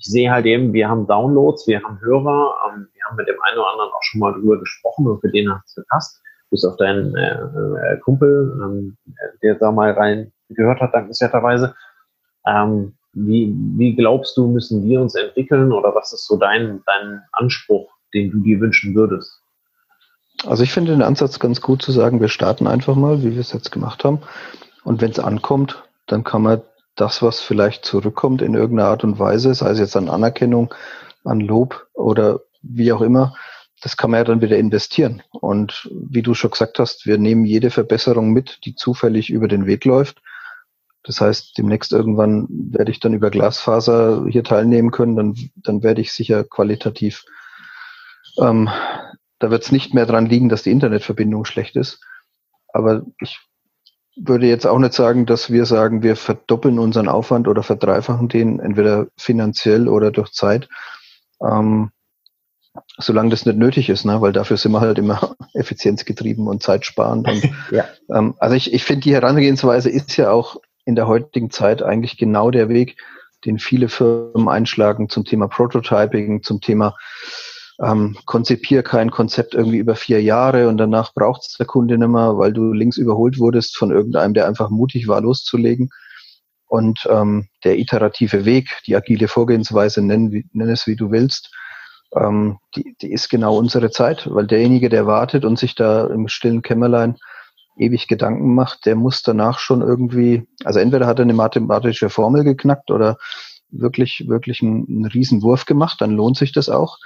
sehe 0.02 0.30
halt 0.30 0.46
eben, 0.46 0.72
wir 0.72 0.88
haben 0.88 1.06
Downloads, 1.06 1.66
wir 1.66 1.82
haben 1.82 2.00
Hörer, 2.00 2.54
ähm, 2.68 2.88
wir 2.92 3.04
haben 3.04 3.16
mit 3.16 3.28
dem 3.28 3.36
einen 3.42 3.58
oder 3.58 3.70
anderen 3.70 3.90
auch 3.92 4.02
schon 4.02 4.20
mal 4.20 4.32
drüber 4.32 4.58
gesprochen 4.58 5.06
und 5.06 5.20
für 5.20 5.30
den 5.30 5.52
hat 5.52 5.60
es 5.66 5.74
gepasst, 5.74 6.22
bis 6.50 6.64
auf 6.64 6.76
deinen 6.76 7.14
äh, 7.16 7.34
äh, 7.34 7.98
Kumpel, 7.98 8.58
ähm, 8.62 8.96
der 9.42 9.56
da 9.56 9.70
mal 9.70 9.92
rein 9.92 10.32
gehört 10.48 10.80
hat, 10.80 10.94
dankenswerterweise. 10.94 11.74
Ähm, 12.46 12.96
wie, 13.12 13.54
wie 13.76 13.94
glaubst 13.94 14.36
du, 14.36 14.46
müssen 14.46 14.84
wir 14.84 15.00
uns 15.00 15.14
entwickeln 15.14 15.72
oder 15.72 15.94
was 15.94 16.12
ist 16.12 16.26
so 16.26 16.36
dein, 16.36 16.82
dein 16.86 17.22
Anspruch, 17.32 17.90
den 18.14 18.30
du 18.30 18.40
dir 18.40 18.60
wünschen 18.60 18.94
würdest? 18.94 19.40
Also 20.46 20.62
ich 20.62 20.72
finde 20.72 20.92
den 20.92 21.02
Ansatz 21.02 21.38
ganz 21.38 21.60
gut 21.60 21.82
zu 21.82 21.92
sagen, 21.92 22.20
wir 22.20 22.28
starten 22.28 22.66
einfach 22.66 22.94
mal, 22.94 23.22
wie 23.22 23.32
wir 23.32 23.40
es 23.40 23.52
jetzt 23.52 23.72
gemacht 23.72 24.04
haben. 24.04 24.20
Und 24.84 25.00
wenn 25.00 25.10
es 25.10 25.18
ankommt, 25.18 25.82
dann 26.06 26.24
kann 26.24 26.42
man 26.42 26.62
das, 26.96 27.22
was 27.22 27.40
vielleicht 27.40 27.84
zurückkommt 27.84 28.42
in 28.42 28.54
irgendeiner 28.54 28.88
Art 28.88 29.04
und 29.04 29.18
Weise, 29.18 29.54
sei 29.54 29.70
es 29.70 29.78
jetzt 29.78 29.96
an 29.96 30.08
Anerkennung, 30.08 30.72
an 31.24 31.40
Lob 31.40 31.86
oder 31.92 32.40
wie 32.62 32.92
auch 32.92 33.02
immer, 33.02 33.34
das 33.82 33.96
kann 33.96 34.10
man 34.10 34.18
ja 34.18 34.24
dann 34.24 34.40
wieder 34.40 34.58
investieren. 34.58 35.22
Und 35.30 35.88
wie 35.92 36.22
du 36.22 36.34
schon 36.34 36.50
gesagt 36.50 36.78
hast, 36.78 37.06
wir 37.06 37.18
nehmen 37.18 37.44
jede 37.44 37.70
Verbesserung 37.70 38.32
mit, 38.32 38.64
die 38.64 38.74
zufällig 38.74 39.30
über 39.30 39.48
den 39.48 39.66
Weg 39.66 39.84
läuft 39.84 40.20
das 41.02 41.20
heißt, 41.20 41.56
demnächst 41.56 41.92
irgendwann 41.92 42.46
werde 42.48 42.90
ich 42.90 43.00
dann 43.00 43.14
über 43.14 43.30
Glasfaser 43.30 44.26
hier 44.28 44.44
teilnehmen 44.44 44.90
können, 44.90 45.16
dann, 45.16 45.34
dann 45.56 45.82
werde 45.82 46.00
ich 46.00 46.12
sicher 46.12 46.44
qualitativ, 46.44 47.24
ähm, 48.38 48.68
da 49.38 49.50
wird 49.50 49.62
es 49.62 49.72
nicht 49.72 49.94
mehr 49.94 50.06
dran 50.06 50.26
liegen, 50.26 50.48
dass 50.48 50.62
die 50.62 50.70
Internetverbindung 50.70 51.44
schlecht 51.46 51.76
ist. 51.76 52.00
Aber 52.68 53.02
ich 53.20 53.40
würde 54.16 54.46
jetzt 54.46 54.66
auch 54.66 54.78
nicht 54.78 54.92
sagen, 54.92 55.24
dass 55.24 55.50
wir 55.50 55.64
sagen, 55.64 56.02
wir 56.02 56.16
verdoppeln 56.16 56.78
unseren 56.78 57.08
Aufwand 57.08 57.48
oder 57.48 57.62
verdreifachen 57.62 58.28
den, 58.28 58.60
entweder 58.60 59.06
finanziell 59.16 59.88
oder 59.88 60.10
durch 60.10 60.32
Zeit. 60.32 60.68
Ähm, 61.42 61.90
solange 62.98 63.30
das 63.30 63.46
nicht 63.46 63.58
nötig 63.58 63.88
ist, 63.88 64.04
ne? 64.04 64.20
weil 64.20 64.32
dafür 64.32 64.56
sind 64.56 64.72
wir 64.72 64.80
halt 64.80 64.98
immer 64.98 65.34
effizienzgetrieben 65.54 66.46
und 66.46 66.62
zeitsparend. 66.62 67.28
Und, 67.28 67.50
ja. 67.70 67.84
ähm, 68.10 68.34
also 68.38 68.54
ich, 68.54 68.72
ich 68.72 68.84
finde, 68.84 69.02
die 69.02 69.14
Herangehensweise 69.14 69.88
ist 69.88 70.16
ja 70.16 70.30
auch 70.30 70.56
in 70.90 70.96
der 70.96 71.06
heutigen 71.06 71.50
Zeit 71.50 71.82
eigentlich 71.82 72.18
genau 72.18 72.50
der 72.50 72.68
Weg, 72.68 72.96
den 73.44 73.58
viele 73.58 73.88
Firmen 73.88 74.48
einschlagen 74.48 75.08
zum 75.08 75.24
Thema 75.24 75.46
Prototyping, 75.48 76.42
zum 76.42 76.60
Thema 76.60 76.96
ähm, 77.80 78.16
konzipier 78.26 78.82
kein 78.82 79.10
Konzept 79.10 79.54
irgendwie 79.54 79.78
über 79.78 79.94
vier 79.94 80.20
Jahre 80.20 80.68
und 80.68 80.76
danach 80.76 81.14
braucht 81.14 81.42
es 81.46 81.56
der 81.56 81.66
Kunde 81.66 81.96
nicht 81.96 82.08
mehr, 82.08 82.36
weil 82.36 82.52
du 82.52 82.72
links 82.72 82.98
überholt 82.98 83.38
wurdest 83.38 83.78
von 83.78 83.90
irgendeinem, 83.90 84.34
der 84.34 84.46
einfach 84.46 84.68
mutig 84.68 85.08
war, 85.08 85.20
loszulegen. 85.20 85.90
Und 86.66 87.06
ähm, 87.08 87.48
der 87.64 87.78
iterative 87.78 88.44
Weg, 88.44 88.68
die 88.86 88.96
agile 88.96 89.28
Vorgehensweise, 89.28 90.02
nenn, 90.02 90.44
nenn 90.52 90.68
es 90.68 90.86
wie 90.86 90.96
du 90.96 91.10
willst, 91.10 91.50
ähm, 92.14 92.58
die, 92.76 92.96
die 93.00 93.12
ist 93.12 93.28
genau 93.28 93.56
unsere 93.56 93.90
Zeit, 93.90 94.28
weil 94.30 94.46
derjenige, 94.46 94.88
der 94.88 95.06
wartet 95.06 95.44
und 95.44 95.58
sich 95.58 95.74
da 95.74 96.06
im 96.06 96.28
stillen 96.28 96.62
Kämmerlein 96.62 97.16
ewig 97.80 98.08
Gedanken 98.08 98.54
macht, 98.54 98.86
der 98.86 98.94
muss 98.94 99.22
danach 99.22 99.58
schon 99.58 99.80
irgendwie, 99.80 100.46
also 100.64 100.78
entweder 100.78 101.06
hat 101.06 101.18
er 101.18 101.24
eine 101.24 101.34
mathematische 101.34 102.10
Formel 102.10 102.44
geknackt 102.44 102.90
oder 102.90 103.16
wirklich, 103.70 104.26
wirklich 104.28 104.62
einen, 104.62 104.86
einen 104.88 105.06
Riesenwurf 105.06 105.64
gemacht, 105.64 106.00
dann 106.00 106.12
lohnt 106.12 106.36
sich 106.36 106.52
das 106.52 106.68
auch. 106.68 106.98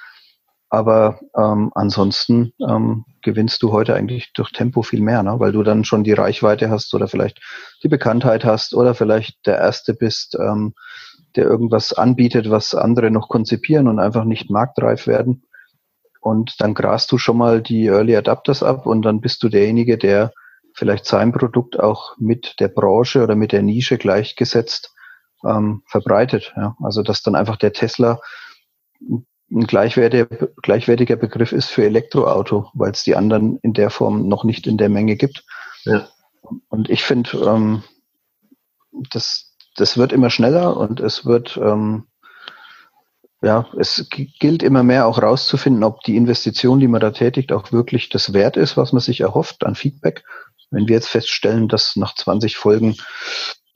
Aber 0.71 1.21
ähm, 1.37 1.71
ansonsten 1.75 2.52
ähm, 2.66 3.04
gewinnst 3.23 3.62
du 3.62 3.71
heute 3.71 3.95
eigentlich 3.95 4.33
durch 4.33 4.50
Tempo 4.50 4.83
viel 4.83 5.00
mehr, 5.00 5.23
ne? 5.23 5.38
weil 5.38 5.52
du 5.52 5.62
dann 5.62 5.85
schon 5.85 6.02
die 6.02 6.14
Reichweite 6.14 6.69
hast 6.69 6.93
oder 6.95 7.07
vielleicht 7.07 7.40
die 7.85 7.88
Bekanntheit 7.88 8.45
hast 8.45 8.75
oder 8.75 8.95
vielleicht 8.95 9.47
der 9.47 9.59
Erste 9.59 9.95
bist, 9.95 10.37
ähm, 10.40 10.75
der 11.37 11.45
irgendwas 11.45 11.93
anbietet, 11.93 12.50
was 12.50 12.75
andere 12.75 13.12
noch 13.12 13.28
konzipieren 13.28 13.87
und 13.87 14.00
einfach 14.00 14.25
nicht 14.25 14.50
marktreif 14.50 15.07
werden. 15.07 15.45
Und 16.21 16.61
dann 16.61 16.75
grast 16.75 17.12
du 17.12 17.19
schon 17.19 17.37
mal 17.37 17.62
die 17.62 17.87
Early 17.87 18.16
Adapters 18.16 18.64
ab 18.64 18.87
und 18.87 19.02
dann 19.02 19.21
bist 19.21 19.43
du 19.45 19.49
derjenige, 19.49 19.97
der 19.99 20.33
vielleicht 20.75 21.07
sein 21.07 21.33
Produkt 21.33 21.78
auch 21.78 22.16
mit 22.19 22.57
der 22.61 22.69
Branche 22.69 23.23
oder 23.23 23.37
mit 23.37 23.52
der 23.52 23.62
Nische 23.62 23.97
gleichgesetzt 23.97 24.95
ähm, 25.45 25.83
verbreitet. 25.87 26.52
Ja. 26.57 26.76
Also 26.83 27.02
dass 27.02 27.23
dann 27.23 27.35
einfach 27.35 27.57
der 27.57 27.73
Tesla 27.73 28.21
ein 29.50 29.66
gleichwertiger, 29.66 30.49
gleichwertiger 30.62 31.16
Begriff 31.16 31.52
ist 31.52 31.69
für 31.69 31.85
Elektroauto, 31.85 32.71
weil 32.75 32.93
es 32.93 33.04
die 33.04 33.14
anderen 33.14 33.59
in 33.62 33.73
der 33.73 33.90
Form 33.90 34.28
noch 34.28 34.45
nicht 34.45 34.66
in 34.66 34.78
der 34.78 34.88
Menge 34.88 35.16
gibt. 35.16 35.45
Ja. 35.85 36.09
Und 36.69 36.90
ich 36.90 37.04
finde, 37.04 37.31
ähm, 37.47 37.83
das, 39.11 39.57
das 39.76 39.97
wird 39.97 40.12
immer 40.12 40.31
schneller 40.31 40.76
und 40.76 41.00
es 41.00 41.25
wird, 41.25 41.57
ähm, 41.57 42.07
ja, 43.43 43.66
es 43.78 44.09
gilt 44.09 44.62
immer 44.62 44.83
mehr 44.83 45.07
auch 45.07 45.21
rauszufinden, 45.21 45.85
ob 45.85 46.02
die 46.02 46.16
Investition, 46.16 46.81
die 46.81 46.88
man 46.88 47.00
da 47.00 47.11
tätigt, 47.11 47.52
auch 47.52 47.73
wirklich 47.73 48.09
das 48.09 48.33
wert 48.33 48.57
ist, 48.57 48.76
was 48.76 48.93
man 48.93 49.00
sich 49.00 49.21
erhofft 49.21 49.64
an 49.64 49.75
Feedback. 49.75 50.25
Wenn 50.75 50.88
wir 50.88 50.97
jetzt 50.97 51.09
feststellen, 51.09 51.69
dass 51.69 51.97
nach 51.97 52.14
20 52.14 52.57
Folgen 52.57 52.97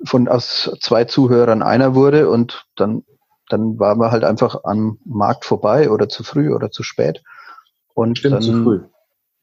von 0.05 0.29
aus 0.29 0.71
zwei 0.81 1.05
Zuhörern 1.05 1.63
einer 1.63 1.95
wurde 1.95 2.29
und 2.29 2.67
dann, 2.77 3.05
dann 3.49 3.79
waren 3.79 3.99
wir 3.99 4.11
halt 4.11 4.25
einfach 4.25 4.65
am 4.65 4.99
Markt 5.05 5.45
vorbei 5.45 5.91
oder 5.91 6.09
zu 6.09 6.23
früh 6.23 6.55
oder 6.55 6.71
zu 6.71 6.83
spät. 6.83 7.23
Und 7.95 8.19
Stimmt, 8.19 8.35
dann, 8.35 8.43
zu 8.43 8.63
früh. 8.63 8.81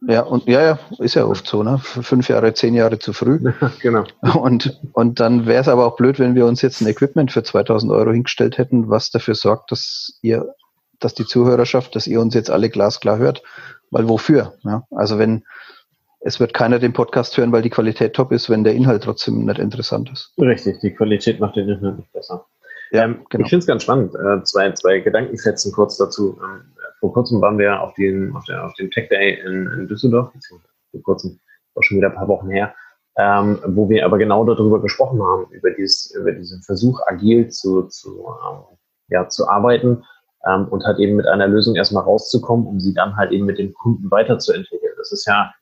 Ja, 0.08 0.22
und 0.22 0.46
ja, 0.46 0.62
ja, 0.62 0.80
ist 1.00 1.16
ja 1.16 1.26
oft 1.26 1.48
so, 1.48 1.64
ne? 1.64 1.80
Fünf 1.80 2.30
Jahre, 2.30 2.54
zehn 2.54 2.74
Jahre 2.74 3.00
zu 3.00 3.14
früh. 3.14 3.40
genau. 3.82 4.04
Und, 4.22 4.80
und 4.94 5.20
dann 5.20 5.46
wäre 5.46 5.62
es 5.62 5.68
aber 5.68 5.86
auch 5.86 5.96
blöd, 5.96 6.20
wenn 6.20 6.36
wir 6.36 6.46
uns 6.46 6.62
jetzt 6.62 6.82
ein 6.82 6.88
Equipment 6.88 7.32
für 7.32 7.44
2000 7.44 7.92
Euro 7.92 8.12
hingestellt 8.12 8.58
hätten, 8.58 8.90
was 8.90 9.10
dafür 9.10 9.36
sorgt, 9.36 9.72
dass 9.72 10.20
ihr, 10.22 10.54
dass 11.00 11.16
die 11.16 11.26
Zuhörerschaft, 11.26 11.96
dass 11.96 12.08
ihr 12.08 12.22
uns 12.22 12.34
jetzt 12.34 12.52
alle 12.52 12.70
glasklar 12.70 13.18
hört. 13.18 13.42
Weil 13.90 14.08
wofür? 14.10 14.54
Ja? 14.64 14.84
Also 14.92 15.18
wenn, 15.18 15.44
es 16.26 16.40
wird 16.40 16.56
keiner 16.56 16.80
den 16.80 16.92
Podcast 16.92 17.38
hören, 17.38 17.52
weil 17.52 17.62
die 17.62 17.70
Qualität 17.70 18.14
top 18.14 18.32
ist, 18.32 18.50
wenn 18.50 18.64
der 18.64 18.74
Inhalt 18.74 19.04
trotzdem 19.04 19.46
nicht 19.46 19.60
interessant 19.60 20.10
ist. 20.12 20.34
Richtig, 20.40 20.80
die 20.80 20.92
Qualität 20.92 21.40
macht 21.40 21.56
den 21.56 21.70
Inhalt 21.70 21.98
nicht 21.98 22.12
besser. 22.14 22.48
Ja, 22.92 23.04
ähm, 23.04 23.26
genau. 23.30 23.44
Ich 23.44 23.50
finde 23.52 23.60
es 23.60 23.68
ganz 23.68 23.84
spannend. 23.84 24.16
Äh, 24.16 24.44
zwei, 24.44 24.72
zwei 24.72 25.00
Gedankensätzen 25.00 25.72
kurz 25.72 25.98
dazu. 25.98 26.40
Ähm, 26.42 26.74
vor 27.00 27.14
kurzem 27.14 27.42
waren 27.42 27.60
wir 27.60 27.80
auf, 27.80 27.94
den, 27.94 28.36
auf, 28.36 28.44
der, 28.46 28.66
auf 28.66 28.74
dem 28.74 28.90
Tech 28.90 29.08
Day 29.10 29.40
in, 29.46 29.70
in 29.78 29.88
Düsseldorf, 29.88 30.32
vor 30.92 31.02
kurzem, 31.04 31.40
auch 31.76 31.84
schon 31.84 31.98
wieder 31.98 32.10
ein 32.10 32.16
paar 32.16 32.28
Wochen 32.28 32.50
her, 32.50 32.74
ähm, 33.18 33.60
wo 33.68 33.88
wir 33.88 34.04
aber 34.04 34.18
genau 34.18 34.46
darüber 34.46 34.82
gesprochen 34.82 35.22
haben, 35.22 35.46
über, 35.52 35.70
dieses, 35.72 36.12
über 36.16 36.32
diesen 36.32 36.64
Versuch, 36.64 37.00
agil 37.06 37.50
zu, 37.50 37.84
zu, 37.84 38.26
ähm, 38.50 38.78
ja, 39.10 39.30
zu 39.30 39.48
arbeiten 39.48 40.04
ähm, 40.48 40.70
und 40.70 40.84
halt 40.86 40.98
eben 40.98 41.18
mit 41.18 41.28
einer 41.28 41.48
Lösung 41.48 41.76
erstmal 41.76 42.04
rauszukommen, 42.04 42.66
um 42.66 42.80
sie 42.80 42.96
dann 42.96 43.16
halt 43.16 43.32
eben 43.32 43.46
mit 43.46 43.60
dem 43.60 43.76
Kunden 43.76 44.10
weiterzuentwickeln. 44.10 44.94
Das 44.98 45.12
ist 45.12 45.28
ja 45.28 45.54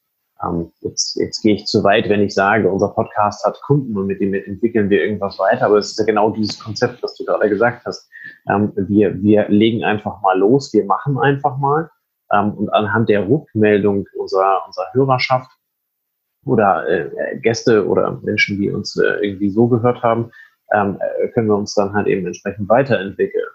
ähm, 0.44 0.72
jetzt, 0.82 1.16
jetzt 1.20 1.42
gehe 1.42 1.56
ich 1.56 1.66
zu 1.66 1.84
weit, 1.84 2.10
wenn 2.10 2.22
ich 2.22 2.34
sage, 2.34 2.72
unser 2.72 2.90
Podcast 2.90 3.46
hat 3.46 3.60
Kunden 3.62 3.98
und 3.98 4.08
mit 4.08 4.20
dem 4.20 4.34
entwickeln 4.34 4.90
wir 4.90 5.04
irgendwas 5.04 5.40
weiter. 5.40 5.66
Aber 5.66 5.78
es 5.78 5.92
ist 5.92 6.00
ja 6.00 6.06
genau 6.06 6.32
dieses 6.32 6.60
Konzept, 6.60 7.02
was 7.04 7.16
du 7.16 7.26
gerade 7.26 7.50
gesagt 7.50 7.86
hast. 7.86 8.10
Ähm, 8.50 8.74
wir, 8.76 9.22
wir 9.22 9.48
legen 9.50 9.84
einfach 9.84 10.22
mal 10.22 10.38
los, 10.38 10.74
wir 10.74 10.86
machen 10.86 11.18
einfach 11.18 11.58
mal. 11.58 11.90
Ähm, 12.32 12.54
und 12.54 12.70
anhand 12.70 13.10
der 13.10 13.28
Rückmeldung 13.28 14.06
unserer, 14.18 14.64
unserer 14.66 14.88
Hörerschaft 14.94 15.52
oder 16.46 16.88
äh, 16.88 17.38
Gäste 17.40 17.88
oder 17.88 18.20
Menschen, 18.24 18.60
die 18.60 18.70
uns 18.70 18.98
äh, 18.98 19.26
irgendwie 19.26 19.50
so 19.50 19.68
gehört 19.68 20.02
haben, 20.04 20.32
ähm, 20.74 21.00
äh, 21.00 21.28
können 21.30 21.48
wir 21.48 21.56
uns 21.56 21.74
dann 21.76 21.94
halt 21.94 22.08
eben 22.08 22.26
entsprechend 22.26 22.68
weiterentwickeln. 22.70 23.46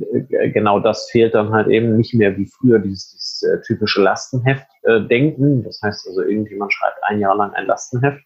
Äh, 0.00 0.50
genau 0.50 0.80
das 0.80 1.10
fehlt 1.10 1.34
dann 1.34 1.52
halt 1.52 1.68
eben 1.68 1.96
nicht 1.96 2.14
mehr 2.14 2.36
wie 2.36 2.46
früher 2.46 2.78
dieses, 2.78 3.10
dieses 3.10 3.42
äh, 3.42 3.60
typische 3.62 4.02
Lastenheft-Denken. 4.02 5.60
Äh, 5.60 5.64
das 5.64 5.80
heißt 5.82 6.06
also, 6.08 6.22
irgendjemand 6.22 6.72
schreibt 6.72 6.98
ein 7.04 7.20
Jahr 7.20 7.36
lang 7.36 7.52
ein 7.52 7.66
Lastenheft, 7.66 8.22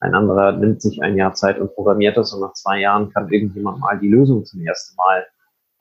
ein 0.00 0.14
anderer 0.14 0.52
nimmt 0.52 0.82
sich 0.82 1.02
ein 1.02 1.16
Jahr 1.16 1.32
Zeit 1.32 1.58
und 1.58 1.74
programmiert 1.74 2.16
das 2.16 2.32
und 2.32 2.40
nach 2.40 2.52
zwei 2.52 2.80
Jahren 2.80 3.10
kann 3.12 3.30
irgendjemand 3.30 3.80
mal 3.80 3.98
die 3.98 4.08
Lösung 4.08 4.44
zum 4.44 4.60
ersten 4.60 4.94
Mal 4.96 5.26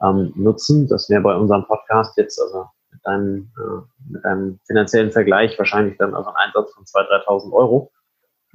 ähm, 0.01 0.33
nutzen. 0.35 0.87
Das 0.87 1.09
wäre 1.09 1.21
bei 1.21 1.35
unserem 1.35 1.65
Podcast 1.65 2.17
jetzt 2.17 2.41
also 2.41 2.65
mit 2.91 3.05
einem, 3.05 3.51
äh, 3.57 4.11
mit 4.13 4.25
einem 4.25 4.59
finanziellen 4.65 5.11
Vergleich 5.11 5.57
wahrscheinlich 5.59 5.97
dann 5.97 6.15
also 6.15 6.29
ein 6.29 6.47
Einsatz 6.47 6.73
von 6.73 6.85
2.000, 6.85 7.25
3.000 7.25 7.51
Euro, 7.51 7.91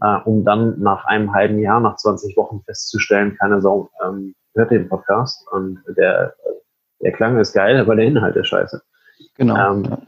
äh, 0.01 0.17
um 0.25 0.45
dann 0.47 0.81
nach 0.81 1.05
einem 1.05 1.35
halben 1.35 1.59
Jahr, 1.59 1.81
nach 1.81 1.97
20 1.97 2.37
Wochen 2.39 2.63
festzustellen, 2.65 3.37
keine 3.39 3.61
Sau 3.61 3.91
ähm, 4.03 4.35
hört 4.55 4.71
den 4.71 4.89
Podcast 4.89 5.47
und 5.53 5.79
der 5.97 6.35
der 7.03 7.13
Klang 7.13 7.39
ist 7.39 7.53
geil, 7.53 7.79
aber 7.79 7.97
der 7.97 8.07
Inhalt 8.07 8.37
ist 8.37 8.49
scheiße. 8.49 8.83
Genau. 9.37 9.73
Ähm, 9.73 9.85
ja. 9.85 9.99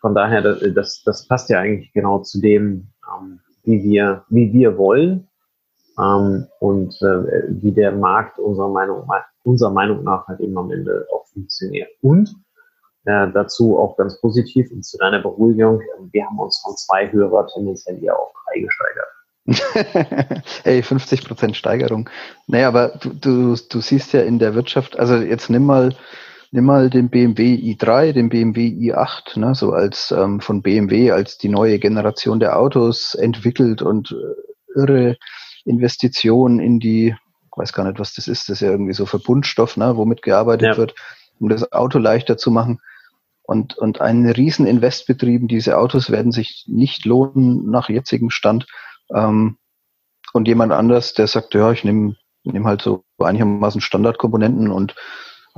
Von 0.00 0.14
daher, 0.14 0.42
das, 0.42 1.02
das 1.04 1.26
passt 1.26 1.50
ja 1.50 1.60
eigentlich 1.60 1.92
genau 1.92 2.20
zu 2.20 2.40
dem, 2.40 2.88
ähm, 3.12 3.40
wie 3.64 3.82
wir, 3.82 4.24
wie 4.28 4.52
wir 4.52 4.78
wollen 4.78 5.28
ähm, 5.98 6.46
und 6.60 6.94
äh, 7.02 7.44
wie 7.48 7.72
der 7.72 7.92
Markt 7.92 8.38
unserer 8.38 8.68
Meinung, 8.68 9.08
unserer 9.42 9.70
Meinung 9.70 10.04
nach 10.04 10.26
halt 10.28 10.40
eben 10.40 10.56
am 10.56 10.70
Ende 10.70 11.06
auch 11.12 11.26
funktioniert. 11.26 11.88
Und 12.00 12.30
äh, 13.04 13.28
dazu 13.32 13.78
auch 13.78 13.96
ganz 13.96 14.20
positiv 14.20 14.70
und 14.70 14.84
zu 14.84 14.98
deiner 14.98 15.20
Beruhigung, 15.20 15.80
wir 16.12 16.26
haben 16.26 16.38
uns 16.38 16.60
von 16.60 16.76
zwei 16.76 17.10
Hörer 17.10 17.46
tendenziell 17.48 18.02
eher 18.02 18.18
auf 18.18 18.32
drei 18.44 18.60
gesteigert. 18.60 19.08
Ey, 20.64 20.80
50% 20.80 21.54
Steigerung. 21.54 22.10
Naja, 22.46 22.68
aber 22.68 22.98
du, 23.00 23.10
du, 23.14 23.56
du 23.70 23.80
siehst 23.80 24.12
ja 24.12 24.20
in 24.20 24.38
der 24.38 24.54
Wirtschaft, 24.54 24.98
also 24.98 25.16
jetzt 25.16 25.48
nimm 25.48 25.64
mal 25.64 25.94
nimm 26.50 26.64
mal 26.64 26.90
den 26.90 27.10
BMW 27.10 27.54
i3, 27.54 28.12
den 28.12 28.28
BMW 28.28 28.68
i8, 28.68 29.38
ne, 29.38 29.54
so 29.54 29.72
als 29.72 30.10
ähm, 30.10 30.40
von 30.40 30.62
BMW 30.62 31.10
als 31.10 31.38
die 31.38 31.48
neue 31.48 31.78
Generation 31.78 32.40
der 32.40 32.58
Autos 32.58 33.14
entwickelt 33.14 33.82
und 33.82 34.12
äh, 34.12 34.78
irre 34.78 35.16
Investitionen 35.64 36.60
in 36.60 36.80
die, 36.80 37.08
ich 37.08 37.56
weiß 37.56 37.72
gar 37.72 37.84
nicht, 37.84 37.98
was 37.98 38.14
das 38.14 38.28
ist, 38.28 38.48
das 38.48 38.56
ist 38.56 38.60
ja 38.60 38.70
irgendwie 38.70 38.94
so 38.94 39.06
Verbundstoff, 39.06 39.76
ne, 39.76 39.96
womit 39.96 40.22
gearbeitet 40.22 40.68
ja. 40.68 40.76
wird, 40.76 40.94
um 41.38 41.48
das 41.48 41.72
Auto 41.72 41.98
leichter 41.98 42.36
zu 42.36 42.50
machen. 42.50 42.80
Und, 43.42 43.78
und 43.78 44.02
einen 44.02 44.28
riesen 44.28 44.66
Invest 44.66 45.06
betrieben. 45.06 45.48
Diese 45.48 45.78
Autos 45.78 46.10
werden 46.10 46.32
sich 46.32 46.66
nicht 46.66 47.06
lohnen 47.06 47.70
nach 47.70 47.88
jetzigem 47.88 48.28
Stand. 48.28 48.66
Ähm, 49.14 49.56
und 50.34 50.48
jemand 50.48 50.72
anders, 50.72 51.14
der 51.14 51.28
sagt, 51.28 51.54
ja, 51.54 51.72
ich 51.72 51.82
nehme 51.82 52.16
nehm 52.44 52.66
halt 52.66 52.82
so 52.82 53.04
einigermaßen 53.18 53.80
Standardkomponenten 53.80 54.70
und 54.70 54.94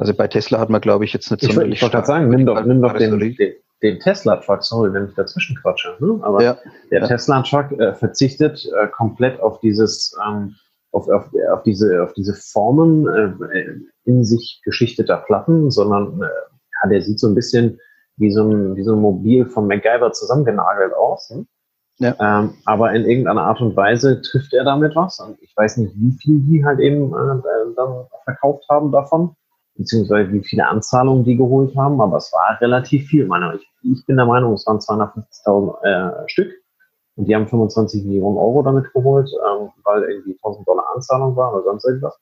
also 0.01 0.15
bei 0.15 0.29
Tesla 0.29 0.59
hat 0.59 0.71
man, 0.71 0.81
glaube 0.81 1.05
ich, 1.05 1.13
jetzt 1.13 1.31
nicht 1.31 1.43
so 1.43 1.61
Ich, 1.61 1.73
ich 1.73 1.83
wollte 1.83 1.97
gerade 1.97 2.07
sagen, 2.07 2.31
nimm 2.31 2.47
doch, 2.47 2.65
nimm 2.65 2.81
doch 2.81 2.95
den, 2.95 3.19
den, 3.19 3.37
den 3.83 4.01
Tesla-Truck, 4.01 4.65
sorry, 4.65 4.93
wenn 4.95 5.09
ich 5.09 5.15
dazwischen 5.15 5.57
quatsche. 5.57 5.95
Ne? 6.01 6.19
Aber 6.23 6.43
ja, 6.43 6.57
der 6.91 7.03
ja. 7.03 7.07
Tesla-Truck 7.07 7.73
äh, 7.73 7.93
verzichtet 7.93 8.67
äh, 8.79 8.87
komplett 8.89 9.39
auf 9.41 9.61
dieses, 9.61 10.17
ähm, 10.27 10.57
auf, 10.93 11.07
auf, 11.11 11.31
auf, 11.53 11.63
diese, 11.65 12.03
auf 12.03 12.15
diese 12.15 12.33
Formen 12.33 13.07
äh, 13.09 13.75
in 14.05 14.25
sich 14.25 14.63
geschichteter 14.65 15.19
Platten, 15.19 15.71
sondern 15.71 16.23
äh, 16.23 16.27
ja, 16.83 16.89
der 16.89 17.03
sieht 17.03 17.21
so 17.21 17.29
ein 17.29 17.35
bisschen 17.35 17.79
wie 18.17 18.33
so 18.33 18.43
ein, 18.43 18.77
wie 18.77 18.83
so 18.83 18.95
ein 18.95 19.01
Mobil 19.01 19.45
von 19.47 19.67
MacGyver 19.67 20.13
zusammengenagelt 20.13 20.95
aus. 20.95 21.29
Ne? 21.31 21.47
Ja. 21.99 22.17
Ähm, 22.19 22.55
aber 22.65 22.95
in 22.95 23.05
irgendeiner 23.05 23.43
Art 23.43 23.61
und 23.61 23.77
Weise 23.77 24.23
trifft 24.23 24.55
er 24.55 24.65
damit 24.65 24.97
was. 24.97 25.21
Und 25.21 25.37
ich 25.43 25.55
weiß 25.55 25.77
nicht, 25.77 25.93
wie 25.95 26.13
viel 26.13 26.41
die 26.41 26.65
halt 26.65 26.81
eben 26.81 27.13
äh, 27.13 27.75
dann 27.77 28.07
verkauft 28.25 28.65
haben 28.71 28.93
davon 28.93 29.37
beziehungsweise 29.81 30.31
wie 30.33 30.45
viele 30.45 30.69
Anzahlungen 30.69 31.25
die 31.25 31.39
geholt 31.39 31.75
haben, 31.75 32.03
aber 32.03 32.19
es 32.19 32.31
war 32.35 32.61
relativ 32.61 33.09
viel. 33.09 33.27
Ich, 33.55 33.71
ich 33.83 34.07
bin 34.07 34.17
der 34.17 34.27
Meinung, 34.27 34.53
es 34.53 34.67
waren 34.67 34.77
250.000 34.77 35.83
äh, 35.83 36.29
Stück 36.29 36.53
und 37.17 37.25
die 37.25 37.35
haben 37.35 37.49
25 37.49 38.05
Millionen 38.05 38.37
Euro 38.37 38.63
damit 38.63 38.93
geholt, 38.93 39.31
ähm, 39.33 39.71
weil 39.85 40.03
irgendwie 40.03 40.35
1000 40.35 40.69
Dollar 40.69 40.85
Anzahlung 40.95 41.35
war 41.35 41.55
oder 41.55 41.65
sonst 41.65 41.87
irgendwas. 41.87 42.15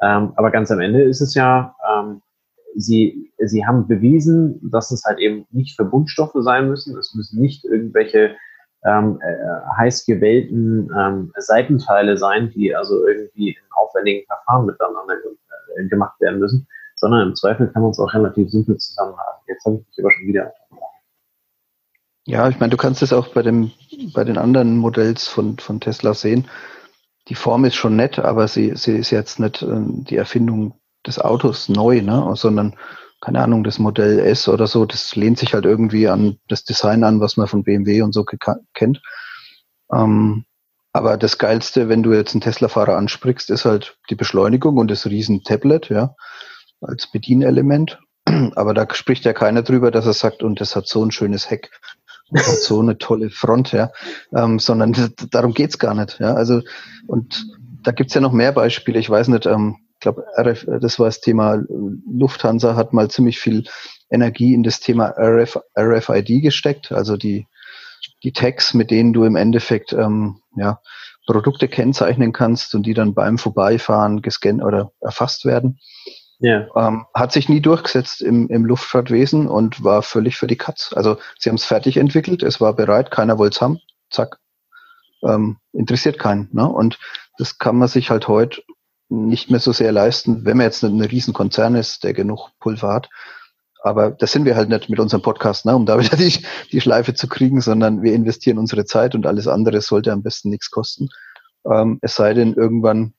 Ähm, 0.00 0.32
aber 0.36 0.50
ganz 0.50 0.70
am 0.70 0.80
Ende 0.80 1.02
ist 1.02 1.20
es 1.20 1.34
ja, 1.34 1.74
ähm, 1.86 2.22
sie, 2.76 3.30
sie 3.44 3.66
haben 3.66 3.86
bewiesen, 3.86 4.58
dass 4.70 4.90
es 4.90 5.04
halt 5.04 5.18
eben 5.18 5.46
nicht 5.50 5.76
Verbundstoffe 5.76 6.36
sein 6.36 6.66
müssen. 6.66 6.96
Es 6.96 7.14
müssen 7.14 7.42
nicht 7.42 7.66
irgendwelche 7.66 8.36
ähm, 8.86 9.20
äh, 9.20 9.76
heiß 9.76 10.06
gewählten 10.06 10.90
ähm, 10.96 11.30
Seitenteile 11.36 12.16
sein, 12.16 12.50
die 12.54 12.74
also 12.74 13.06
irgendwie 13.06 13.50
in 13.50 13.72
aufwendigen 13.72 14.26
Verfahren 14.26 14.64
miteinander 14.64 15.14
äh, 15.76 15.88
gemacht 15.88 16.18
werden 16.20 16.38
müssen, 16.38 16.66
sondern 16.96 17.28
im 17.28 17.34
Zweifel 17.36 17.68
kann 17.68 17.82
man 17.82 17.92
es 17.92 18.00
auch 18.00 18.12
relativ 18.12 18.50
simpel 18.50 18.76
zusammen 18.78 19.16
haben. 19.16 19.42
Jetzt 19.46 19.64
habe 19.64 19.76
ich 19.76 19.86
mich 19.86 19.98
aber 20.00 20.10
schon 20.10 20.26
wieder. 20.26 20.52
Ja, 22.24 22.48
ich 22.48 22.58
meine, 22.58 22.70
du 22.70 22.76
kannst 22.76 23.02
es 23.02 23.12
auch 23.12 23.28
bei 23.28 23.42
dem, 23.42 23.70
bei 24.12 24.24
den 24.24 24.38
anderen 24.38 24.76
Modells 24.78 25.28
von, 25.28 25.58
von 25.58 25.80
Tesla 25.80 26.14
sehen. 26.14 26.48
Die 27.28 27.36
Form 27.36 27.64
ist 27.64 27.76
schon 27.76 27.94
nett, 27.94 28.18
aber 28.18 28.48
sie, 28.48 28.74
sie 28.74 28.96
ist 28.96 29.10
jetzt 29.10 29.38
nicht 29.38 29.62
äh, 29.62 29.80
die 29.86 30.16
Erfindung 30.16 30.74
des 31.06 31.20
Autos 31.20 31.68
neu, 31.68 32.02
ne? 32.02 32.32
sondern 32.34 32.74
keine 33.20 33.42
Ahnung, 33.42 33.64
das 33.64 33.78
Modell 33.78 34.18
S 34.18 34.48
oder 34.48 34.66
so, 34.66 34.84
das 34.84 35.16
lehnt 35.16 35.38
sich 35.38 35.54
halt 35.54 35.64
irgendwie 35.64 36.08
an 36.08 36.38
das 36.48 36.64
Design 36.64 37.02
an, 37.04 37.20
was 37.20 37.36
man 37.36 37.46
von 37.46 37.62
BMW 37.62 38.02
und 38.02 38.12
so 38.12 38.24
kennt. 38.24 39.02
Ähm, 39.92 40.44
aber 40.92 41.16
das 41.16 41.38
Geilste, 41.38 41.88
wenn 41.88 42.02
du 42.02 42.12
jetzt 42.12 42.34
einen 42.34 42.40
Tesla-Fahrer 42.40 42.96
ansprichst, 42.96 43.50
ist 43.50 43.64
halt 43.64 43.98
die 44.10 44.14
Beschleunigung 44.14 44.76
und 44.76 44.90
das 44.90 45.06
riesen 45.06 45.42
Tablet, 45.44 45.88
ja 45.88 46.14
als 46.80 47.06
Bedienelement. 47.10 47.98
Aber 48.54 48.74
da 48.74 48.86
spricht 48.92 49.24
ja 49.24 49.32
keiner 49.32 49.62
drüber, 49.62 49.90
dass 49.90 50.06
er 50.06 50.12
sagt, 50.12 50.42
und 50.42 50.60
das 50.60 50.76
hat 50.76 50.86
so 50.86 51.04
ein 51.04 51.10
schönes 51.10 51.50
Heck 51.50 51.70
und 52.30 52.40
hat 52.40 52.56
so 52.56 52.80
eine 52.80 52.98
tolle 52.98 53.30
Front, 53.30 53.72
ja. 53.72 53.90
Ähm, 54.34 54.58
sondern 54.58 55.14
darum 55.30 55.54
geht's 55.54 55.78
gar 55.78 55.94
nicht. 55.94 56.18
Ja. 56.18 56.34
Also, 56.34 56.62
und 57.06 57.46
da 57.82 57.92
gibt's 57.92 58.14
ja 58.14 58.20
noch 58.20 58.32
mehr 58.32 58.52
Beispiele. 58.52 58.98
Ich 58.98 59.08
weiß 59.08 59.28
nicht, 59.28 59.46
ähm, 59.46 59.76
ich 59.94 60.00
glaube, 60.00 60.24
das 60.80 60.98
war 60.98 61.06
das 61.06 61.20
Thema 61.20 61.62
Lufthansa 61.68 62.76
hat 62.76 62.92
mal 62.92 63.10
ziemlich 63.10 63.38
viel 63.38 63.64
Energie 64.10 64.52
in 64.52 64.62
das 64.62 64.80
Thema 64.80 65.14
RF, 65.18 65.58
RFID 65.78 66.42
gesteckt, 66.42 66.92
also 66.92 67.16
die, 67.16 67.46
die 68.22 68.32
Tags, 68.32 68.74
mit 68.74 68.90
denen 68.90 69.14
du 69.14 69.24
im 69.24 69.36
Endeffekt 69.36 69.94
ähm, 69.94 70.40
ja, 70.54 70.80
Produkte 71.26 71.66
kennzeichnen 71.66 72.32
kannst 72.32 72.74
und 72.74 72.84
die 72.84 72.94
dann 72.94 73.14
beim 73.14 73.38
Vorbeifahren 73.38 74.20
gescannt 74.20 74.62
oder 74.62 74.92
erfasst 75.00 75.44
werden. 75.44 75.78
Ja. 76.38 76.66
Ähm, 76.76 77.06
hat 77.14 77.32
sich 77.32 77.48
nie 77.48 77.60
durchgesetzt 77.60 78.20
im, 78.20 78.48
im 78.48 78.64
Luftfahrtwesen 78.64 79.48
und 79.48 79.82
war 79.82 80.02
völlig 80.02 80.36
für 80.36 80.46
die 80.46 80.56
Katz. 80.56 80.92
Also 80.94 81.16
sie 81.38 81.48
haben 81.48 81.56
es 81.56 81.64
fertig 81.64 81.96
entwickelt, 81.96 82.42
es 82.42 82.60
war 82.60 82.74
bereit, 82.74 83.10
keiner 83.10 83.38
wollte 83.38 83.56
es 83.56 83.60
haben, 83.62 83.80
zack. 84.10 84.38
Ähm, 85.22 85.56
interessiert 85.72 86.18
keinen. 86.18 86.50
Ne? 86.52 86.68
Und 86.68 86.98
das 87.38 87.58
kann 87.58 87.76
man 87.76 87.88
sich 87.88 88.10
halt 88.10 88.28
heute 88.28 88.62
nicht 89.08 89.50
mehr 89.50 89.60
so 89.60 89.72
sehr 89.72 89.92
leisten, 89.92 90.44
wenn 90.44 90.56
man 90.56 90.66
jetzt 90.66 90.82
ein 90.82 91.00
riesen 91.00 91.32
Konzern 91.32 91.74
ist, 91.74 92.04
der 92.04 92.12
genug 92.12 92.50
Pulver 92.60 92.92
hat. 92.92 93.08
Aber 93.82 94.10
das 94.10 94.32
sind 94.32 94.44
wir 94.44 94.56
halt 94.56 94.68
nicht 94.68 94.88
mit 94.88 94.98
unserem 94.98 95.22
Podcast, 95.22 95.64
ne, 95.64 95.76
um 95.76 95.86
da 95.86 95.98
wieder 96.00 96.16
die, 96.16 96.44
die 96.72 96.80
Schleife 96.80 97.14
zu 97.14 97.28
kriegen, 97.28 97.60
sondern 97.60 98.02
wir 98.02 98.14
investieren 98.14 98.58
unsere 98.58 98.84
Zeit 98.84 99.14
und 99.14 99.26
alles 99.26 99.46
andere 99.46 99.80
sollte 99.80 100.12
am 100.12 100.22
besten 100.22 100.50
nichts 100.50 100.70
kosten. 100.70 101.08
Ähm, 101.70 101.98
es 102.02 102.16
sei 102.16 102.34
denn, 102.34 102.54
irgendwann 102.54 103.14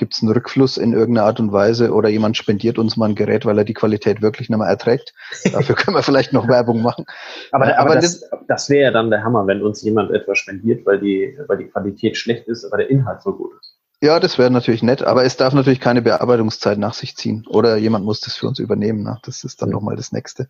gibt 0.00 0.14
es 0.14 0.22
einen 0.22 0.32
Rückfluss 0.32 0.78
in 0.78 0.94
irgendeiner 0.94 1.26
Art 1.26 1.40
und 1.40 1.52
Weise 1.52 1.92
oder 1.92 2.08
jemand 2.08 2.36
spendiert 2.36 2.78
uns 2.78 2.96
mal 2.96 3.10
ein 3.10 3.14
Gerät, 3.14 3.44
weil 3.44 3.58
er 3.58 3.64
die 3.64 3.74
Qualität 3.74 4.22
wirklich 4.22 4.48
nicht 4.48 4.58
mehr 4.58 4.66
erträgt. 4.66 5.12
Dafür 5.52 5.76
können 5.76 5.94
wir 5.94 6.02
vielleicht 6.02 6.32
noch 6.32 6.48
Werbung 6.48 6.80
machen. 6.80 7.04
Aber, 7.52 7.66
aber, 7.66 7.78
aber 7.78 7.94
das, 7.96 8.24
das 8.48 8.70
wäre 8.70 8.84
ja 8.84 8.90
dann 8.90 9.10
der 9.10 9.22
Hammer, 9.22 9.46
wenn 9.46 9.62
uns 9.62 9.82
jemand 9.82 10.10
etwas 10.10 10.38
spendiert, 10.38 10.86
weil 10.86 10.98
die, 10.98 11.38
weil 11.46 11.58
die 11.58 11.66
Qualität 11.66 12.16
schlecht 12.16 12.48
ist, 12.48 12.64
aber 12.64 12.78
der 12.78 12.88
Inhalt 12.88 13.20
so 13.20 13.32
gut 13.34 13.52
ist. 13.60 13.76
Ja, 14.02 14.18
das 14.18 14.38
wäre 14.38 14.50
natürlich 14.50 14.82
nett, 14.82 15.02
aber 15.02 15.24
es 15.24 15.36
darf 15.36 15.52
natürlich 15.52 15.80
keine 15.80 16.00
Bearbeitungszeit 16.00 16.78
nach 16.78 16.94
sich 16.94 17.14
ziehen. 17.16 17.44
Oder 17.46 17.76
jemand 17.76 18.06
muss 18.06 18.20
das 18.20 18.36
für 18.36 18.48
uns 18.48 18.58
übernehmen. 18.58 19.02
Ne? 19.02 19.18
Das 19.24 19.44
ist 19.44 19.60
dann 19.60 19.68
ja. 19.68 19.74
nochmal 19.74 19.96
das 19.96 20.12
Nächste. 20.12 20.48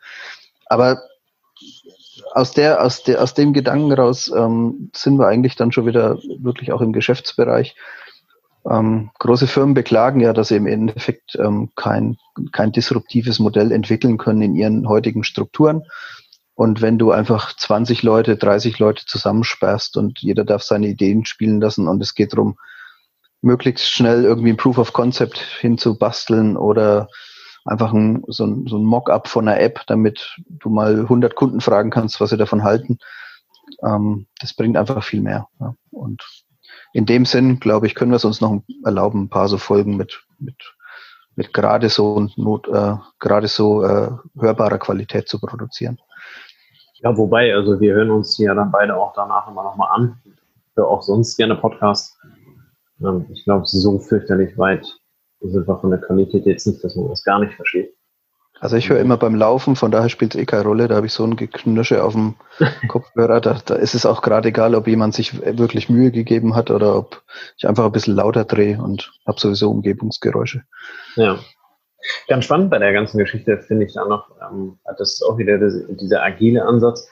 Aber 0.66 1.02
aus 2.32 2.52
der, 2.52 2.84
aus 2.84 3.02
der, 3.02 3.20
aus 3.20 3.34
dem 3.34 3.52
Gedanken 3.52 3.90
raus 3.92 4.32
ähm, 4.32 4.92
sind 4.94 5.18
wir 5.18 5.26
eigentlich 5.26 5.56
dann 5.56 5.72
schon 5.72 5.86
wieder 5.86 6.18
wirklich 6.38 6.70
auch 6.72 6.80
im 6.80 6.92
Geschäftsbereich. 6.92 7.74
Ähm, 8.68 9.10
große 9.18 9.46
Firmen 9.46 9.74
beklagen 9.74 10.20
ja, 10.20 10.32
dass 10.32 10.48
sie 10.48 10.56
im 10.56 10.66
Endeffekt 10.66 11.36
ähm, 11.36 11.70
kein, 11.76 12.16
kein 12.52 12.72
disruptives 12.72 13.38
Modell 13.38 13.72
entwickeln 13.72 14.18
können 14.18 14.42
in 14.42 14.54
ihren 14.54 14.88
heutigen 14.88 15.24
Strukturen. 15.24 15.82
Und 16.54 16.82
wenn 16.82 16.98
du 16.98 17.10
einfach 17.10 17.56
20 17.56 18.02
Leute, 18.02 18.36
30 18.36 18.78
Leute 18.78 19.06
zusammensperrst 19.06 19.96
und 19.96 20.18
jeder 20.18 20.44
darf 20.44 20.62
seine 20.62 20.88
Ideen 20.88 21.24
spielen 21.24 21.60
lassen 21.60 21.88
und 21.88 22.02
es 22.02 22.14
geht 22.14 22.34
darum, 22.34 22.58
möglichst 23.40 23.88
schnell 23.88 24.24
irgendwie 24.24 24.50
ein 24.50 24.58
Proof 24.58 24.76
of 24.76 24.92
Concept 24.92 25.38
hinzubasteln 25.38 26.58
oder 26.58 27.08
einfach 27.64 27.94
ein, 27.94 28.22
so 28.28 28.44
ein, 28.44 28.66
so 28.66 28.76
ein 28.76 28.84
Mock-up 28.84 29.28
von 29.28 29.48
einer 29.48 29.60
App, 29.60 29.80
damit 29.86 30.36
du 30.48 30.68
mal 30.68 31.00
100 31.00 31.34
Kunden 31.34 31.62
fragen 31.62 31.90
kannst, 31.90 32.20
was 32.20 32.28
sie 32.28 32.36
davon 32.36 32.62
halten. 32.62 32.98
Ähm, 33.82 34.26
das 34.38 34.54
bringt 34.54 34.76
einfach 34.76 35.02
viel 35.02 35.22
mehr. 35.22 35.48
Ja. 35.60 35.74
Und 35.90 36.22
in 36.92 37.06
dem 37.06 37.24
Sinn, 37.24 37.60
glaube 37.60 37.86
ich, 37.86 37.94
können 37.94 38.10
wir 38.10 38.16
es 38.16 38.24
uns 38.24 38.40
noch 38.40 38.62
erlauben, 38.84 39.24
ein 39.24 39.28
paar 39.28 39.48
so 39.48 39.58
Folgen 39.58 39.96
mit, 39.96 40.22
mit, 40.38 40.56
mit 41.36 41.52
gerade 41.52 41.88
so 41.88 42.28
Not, 42.36 42.68
äh, 42.68 42.96
gerade 43.18 43.48
so 43.48 43.84
äh, 43.84 44.10
hörbarer 44.38 44.78
Qualität 44.78 45.28
zu 45.28 45.38
produzieren. 45.40 45.98
Ja, 47.02 47.16
wobei, 47.16 47.54
also 47.54 47.80
wir 47.80 47.94
hören 47.94 48.10
uns 48.10 48.36
ja 48.38 48.54
dann 48.54 48.70
beide 48.70 48.96
auch 48.96 49.14
danach 49.14 49.48
immer 49.48 49.62
nochmal 49.62 49.88
an. 49.92 50.20
Für 50.74 50.86
auch 50.86 51.02
sonst 51.02 51.36
gerne 51.36 51.56
Podcasts. 51.56 52.18
Ähm, 53.02 53.26
ich 53.32 53.44
glaube, 53.44 53.64
so 53.66 53.98
fürchterlich 53.98 54.56
weit 54.58 54.86
sind 55.40 55.66
wir 55.66 55.78
von 55.78 55.90
der 55.90 56.00
Qualität 56.00 56.44
jetzt 56.44 56.66
nicht, 56.66 56.84
dass 56.84 56.96
man 56.96 57.08
das 57.08 57.24
gar 57.24 57.40
nicht 57.40 57.54
versteht. 57.54 57.94
Also 58.60 58.76
ich 58.76 58.90
höre 58.90 59.00
immer 59.00 59.16
beim 59.16 59.34
Laufen, 59.34 59.74
von 59.74 59.90
daher 59.90 60.10
spielt 60.10 60.34
es 60.34 60.40
eh 60.40 60.44
keine 60.44 60.64
Rolle, 60.64 60.86
da 60.86 60.96
habe 60.96 61.06
ich 61.06 61.14
so 61.14 61.24
ein 61.24 61.36
Geknirsche 61.36 62.04
auf 62.04 62.12
dem 62.12 62.34
Kopfhörer, 62.88 63.40
da, 63.40 63.58
da 63.64 63.74
ist 63.74 63.94
es 63.94 64.04
auch 64.04 64.20
gerade 64.20 64.48
egal, 64.50 64.74
ob 64.74 64.86
jemand 64.86 65.14
sich 65.14 65.40
wirklich 65.56 65.88
Mühe 65.88 66.10
gegeben 66.10 66.54
hat 66.54 66.70
oder 66.70 66.94
ob 66.94 67.22
ich 67.56 67.66
einfach 67.66 67.86
ein 67.86 67.92
bisschen 67.92 68.14
lauter 68.14 68.44
drehe 68.44 68.80
und 68.80 69.12
habe 69.26 69.40
sowieso 69.40 69.70
Umgebungsgeräusche. 69.70 70.62
Ja. 71.16 71.38
Ganz 72.28 72.44
spannend 72.44 72.70
bei 72.70 72.78
der 72.78 72.92
ganzen 72.92 73.18
Geschichte 73.18 73.58
finde 73.58 73.86
ich 73.86 73.94
da 73.94 74.04
noch, 74.04 74.30
ähm, 74.42 74.78
das 74.98 75.14
ist 75.14 75.22
auch 75.22 75.38
wieder 75.38 75.58
das, 75.58 75.74
dieser 75.88 76.22
agile 76.22 76.64
Ansatz. 76.64 77.08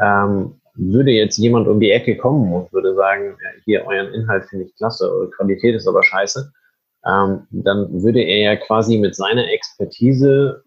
Ähm, 0.00 0.60
würde 0.76 1.10
jetzt 1.10 1.38
jemand 1.38 1.68
um 1.68 1.80
die 1.80 1.90
Ecke 1.90 2.16
kommen 2.16 2.52
und 2.52 2.72
würde 2.72 2.94
sagen, 2.94 3.36
hier 3.64 3.86
euren 3.86 4.12
Inhalt 4.12 4.44
finde 4.46 4.66
ich 4.66 4.76
klasse, 4.76 5.10
eure 5.10 5.30
Qualität 5.30 5.74
ist 5.74 5.88
aber 5.88 6.02
scheiße, 6.02 6.52
ähm, 7.06 7.46
dann 7.50 8.02
würde 8.02 8.20
er 8.20 8.38
ja 8.38 8.56
quasi 8.56 8.98
mit 8.98 9.14
seiner 9.14 9.50
Expertise 9.50 10.64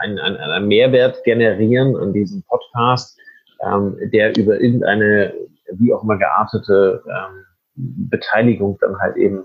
einen, 0.00 0.18
einen, 0.18 0.68
Mehrwert 0.68 1.22
generieren 1.24 1.96
an 1.96 2.12
diesem 2.12 2.42
Podcast, 2.44 3.18
ähm, 3.64 3.96
der 4.12 4.36
über 4.36 4.60
irgendeine 4.60 5.34
wie 5.74 5.92
auch 5.92 6.02
immer 6.02 6.18
geartete 6.18 7.02
ähm, 7.06 7.44
Beteiligung 7.74 8.78
dann 8.80 8.98
halt 8.98 9.16
eben 9.16 9.44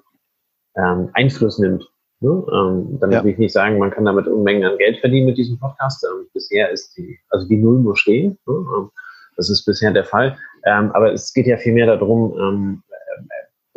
ähm, 0.76 1.10
Einfluss 1.14 1.60
nimmt. 1.60 1.88
Ne? 2.20 2.30
Ähm, 2.52 2.98
dann 3.00 3.12
ja. 3.12 3.24
will 3.24 3.32
ich 3.32 3.38
nicht 3.38 3.54
sagen, 3.54 3.78
man 3.78 3.92
kann 3.92 4.06
damit 4.06 4.28
Unmengen 4.28 4.64
an 4.70 4.78
Geld 4.78 5.00
verdienen 5.00 5.28
mit 5.28 5.38
diesem 5.38 5.60
Podcast. 5.60 6.06
Ähm, 6.06 6.28
bisher 6.34 6.70
ist 6.72 6.98
die, 6.98 7.20
also 7.30 7.48
die 7.48 7.58
Null 7.58 7.80
muss 7.80 8.00
stehen. 8.00 8.38
Ne? 8.48 8.54
Ähm, 8.54 8.90
das 9.36 9.50
ist 9.50 9.66
bisher 9.66 9.92
der 9.92 10.06
Fall. 10.06 10.38
Ähm, 10.66 10.92
aber 10.94 11.14
es 11.14 11.32
geht 11.34 11.46
ja 11.46 11.58
vielmehr 11.58 11.86
darum, 11.86 12.36
ähm, 12.40 12.84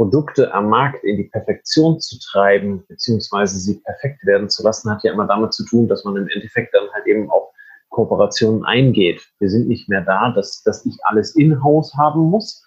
Produkte 0.01 0.55
am 0.55 0.71
Markt 0.71 1.05
in 1.05 1.19
die 1.19 1.25
Perfektion 1.25 2.01
zu 2.01 2.19
treiben, 2.19 2.83
beziehungsweise 2.89 3.59
sie 3.59 3.83
perfekt 3.85 4.25
werden 4.25 4.49
zu 4.49 4.63
lassen, 4.63 4.91
hat 4.91 5.05
ja 5.05 5.13
immer 5.13 5.27
damit 5.27 5.53
zu 5.53 5.63
tun, 5.67 5.89
dass 5.89 6.07
man 6.07 6.17
im 6.17 6.27
Endeffekt 6.29 6.73
dann 6.73 6.89
halt 6.95 7.07
eben 7.07 7.31
auch 7.31 7.53
Kooperationen 7.91 8.65
eingeht. 8.65 9.21
Wir 9.41 9.51
sind 9.51 9.69
nicht 9.69 9.91
mehr 9.91 10.01
da, 10.01 10.31
dass, 10.31 10.63
dass 10.63 10.87
ich 10.87 10.97
alles 11.03 11.37
in-house 11.37 11.93
haben 11.99 12.31
muss, 12.31 12.67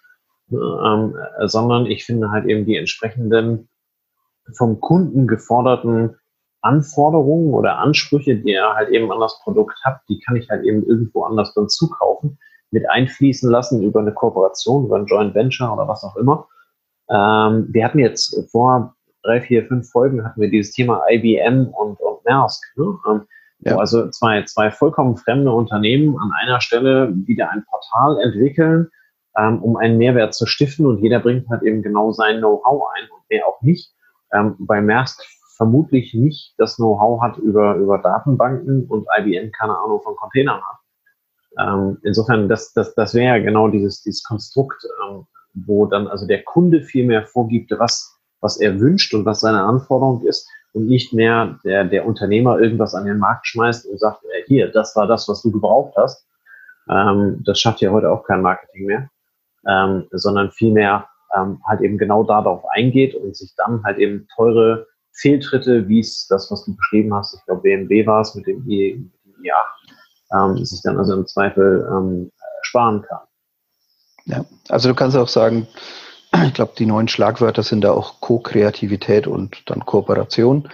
ähm, 0.52 1.16
sondern 1.46 1.86
ich 1.86 2.04
finde 2.04 2.30
halt 2.30 2.44
eben 2.44 2.66
die 2.66 2.76
entsprechenden 2.76 3.68
vom 4.56 4.78
Kunden 4.78 5.26
geforderten 5.26 6.14
Anforderungen 6.60 7.52
oder 7.52 7.78
Ansprüche, 7.78 8.36
die 8.36 8.52
er 8.52 8.76
halt 8.76 8.90
eben 8.90 9.10
an 9.10 9.18
das 9.18 9.40
Produkt 9.42 9.80
hat, 9.82 10.02
die 10.08 10.20
kann 10.20 10.36
ich 10.36 10.50
halt 10.50 10.64
eben 10.64 10.86
irgendwo 10.86 11.24
anders 11.24 11.52
dann 11.54 11.68
zukaufen, 11.68 12.38
mit 12.70 12.88
einfließen 12.88 13.50
lassen 13.50 13.82
über 13.82 13.98
eine 13.98 14.14
Kooperation, 14.14 14.84
über 14.84 14.98
ein 14.98 15.06
Joint 15.06 15.34
Venture 15.34 15.72
oder 15.72 15.88
was 15.88 16.04
auch 16.04 16.14
immer. 16.14 16.46
Ähm, 17.10 17.68
wir 17.70 17.84
hatten 17.84 17.98
jetzt 17.98 18.50
vor 18.50 18.94
drei, 19.22 19.40
vier, 19.40 19.66
fünf 19.66 19.90
Folgen 19.90 20.24
hatten 20.24 20.40
wir 20.40 20.50
dieses 20.50 20.72
Thema 20.72 21.02
IBM 21.08 21.68
und, 21.68 22.00
und 22.00 22.24
Maersk. 22.24 22.62
Ne? 22.76 22.98
Ähm, 23.08 23.22
ja. 23.60 23.76
also 23.76 24.08
zwei, 24.10 24.42
zwei 24.44 24.70
vollkommen 24.70 25.16
fremde 25.16 25.50
Unternehmen 25.50 26.16
an 26.18 26.30
einer 26.42 26.60
Stelle 26.60 27.12
wieder 27.26 27.50
ein 27.50 27.64
Portal 27.64 28.20
entwickeln, 28.20 28.88
ähm, 29.36 29.62
um 29.62 29.76
einen 29.76 29.98
Mehrwert 29.98 30.34
zu 30.34 30.46
stiften 30.46 30.86
und 30.86 31.02
jeder 31.02 31.20
bringt 31.20 31.48
halt 31.48 31.62
eben 31.62 31.82
genau 31.82 32.12
sein 32.12 32.38
Know-how 32.38 32.84
ein 32.96 33.08
und 33.10 33.22
wer 33.28 33.46
auch 33.46 33.60
nicht. 33.62 33.92
Ähm, 34.32 34.56
bei 34.58 34.80
Maersk 34.80 35.22
vermutlich 35.56 36.14
nicht 36.14 36.54
das 36.58 36.76
Know-how 36.76 37.22
hat 37.22 37.38
über, 37.38 37.76
über 37.76 37.98
Datenbanken 37.98 38.86
und 38.86 39.06
IBM 39.18 39.52
keine 39.52 39.76
Ahnung 39.78 40.00
von 40.02 40.16
Containern 40.16 40.60
hat. 40.60 40.78
Ähm, 41.58 41.98
insofern, 42.02 42.48
das, 42.48 42.72
das, 42.72 42.94
das 42.94 43.14
wäre 43.14 43.38
ja 43.38 43.44
genau 43.44 43.68
dieses, 43.68 44.02
dieses 44.02 44.24
Konstrukt, 44.24 44.84
ähm, 45.08 45.26
wo 45.54 45.86
dann 45.86 46.08
also 46.08 46.26
der 46.26 46.42
Kunde 46.42 46.82
viel 46.82 47.06
mehr 47.06 47.24
vorgibt, 47.24 47.72
was, 47.78 48.18
was 48.40 48.58
er 48.58 48.78
wünscht 48.80 49.14
und 49.14 49.24
was 49.24 49.40
seine 49.40 49.62
Anforderung 49.62 50.24
ist 50.26 50.48
und 50.72 50.86
nicht 50.86 51.12
mehr 51.12 51.58
der, 51.64 51.84
der 51.84 52.06
Unternehmer 52.06 52.58
irgendwas 52.58 52.94
an 52.94 53.06
den 53.06 53.18
Markt 53.18 53.46
schmeißt 53.46 53.86
und 53.86 53.98
sagt, 53.98 54.24
äh, 54.24 54.42
hier, 54.46 54.70
das 54.70 54.94
war 54.96 55.06
das, 55.06 55.28
was 55.28 55.42
du 55.42 55.52
gebraucht 55.52 55.94
hast. 55.96 56.26
Ähm, 56.90 57.42
das 57.44 57.60
schafft 57.60 57.80
ja 57.80 57.90
heute 57.90 58.10
auch 58.10 58.24
kein 58.24 58.42
Marketing 58.42 58.86
mehr, 58.86 59.08
ähm, 59.66 60.06
sondern 60.10 60.50
vielmehr 60.50 61.08
ähm, 61.34 61.60
halt 61.66 61.80
eben 61.80 61.96
genau 61.96 62.24
darauf 62.24 62.64
eingeht 62.70 63.14
und 63.14 63.36
sich 63.36 63.54
dann 63.56 63.82
halt 63.84 63.98
eben 63.98 64.26
teure 64.34 64.86
Fehltritte, 65.12 65.88
wie 65.88 66.00
es 66.00 66.26
das, 66.28 66.50
was 66.50 66.64
du 66.64 66.76
beschrieben 66.76 67.14
hast, 67.14 67.34
ich 67.34 67.44
glaube 67.46 67.62
BMW 67.62 68.06
war 68.06 68.20
es 68.20 68.34
mit 68.34 68.46
dem 68.46 68.64
i8, 68.64 69.08
ähm, 70.34 70.64
sich 70.64 70.82
dann 70.82 70.98
also 70.98 71.14
im 71.14 71.26
Zweifel 71.26 71.88
ähm, 71.88 72.32
sparen 72.62 73.02
kann. 73.02 73.20
Ja, 74.26 74.44
also 74.68 74.88
du 74.88 74.94
kannst 74.94 75.16
auch 75.16 75.28
sagen, 75.28 75.66
ich 76.46 76.54
glaube, 76.54 76.72
die 76.78 76.86
neuen 76.86 77.08
Schlagwörter 77.08 77.62
sind 77.62 77.82
da 77.82 77.92
auch 77.92 78.20
Co-Kreativität 78.20 79.26
und 79.26 79.70
dann 79.70 79.84
Kooperation. 79.84 80.68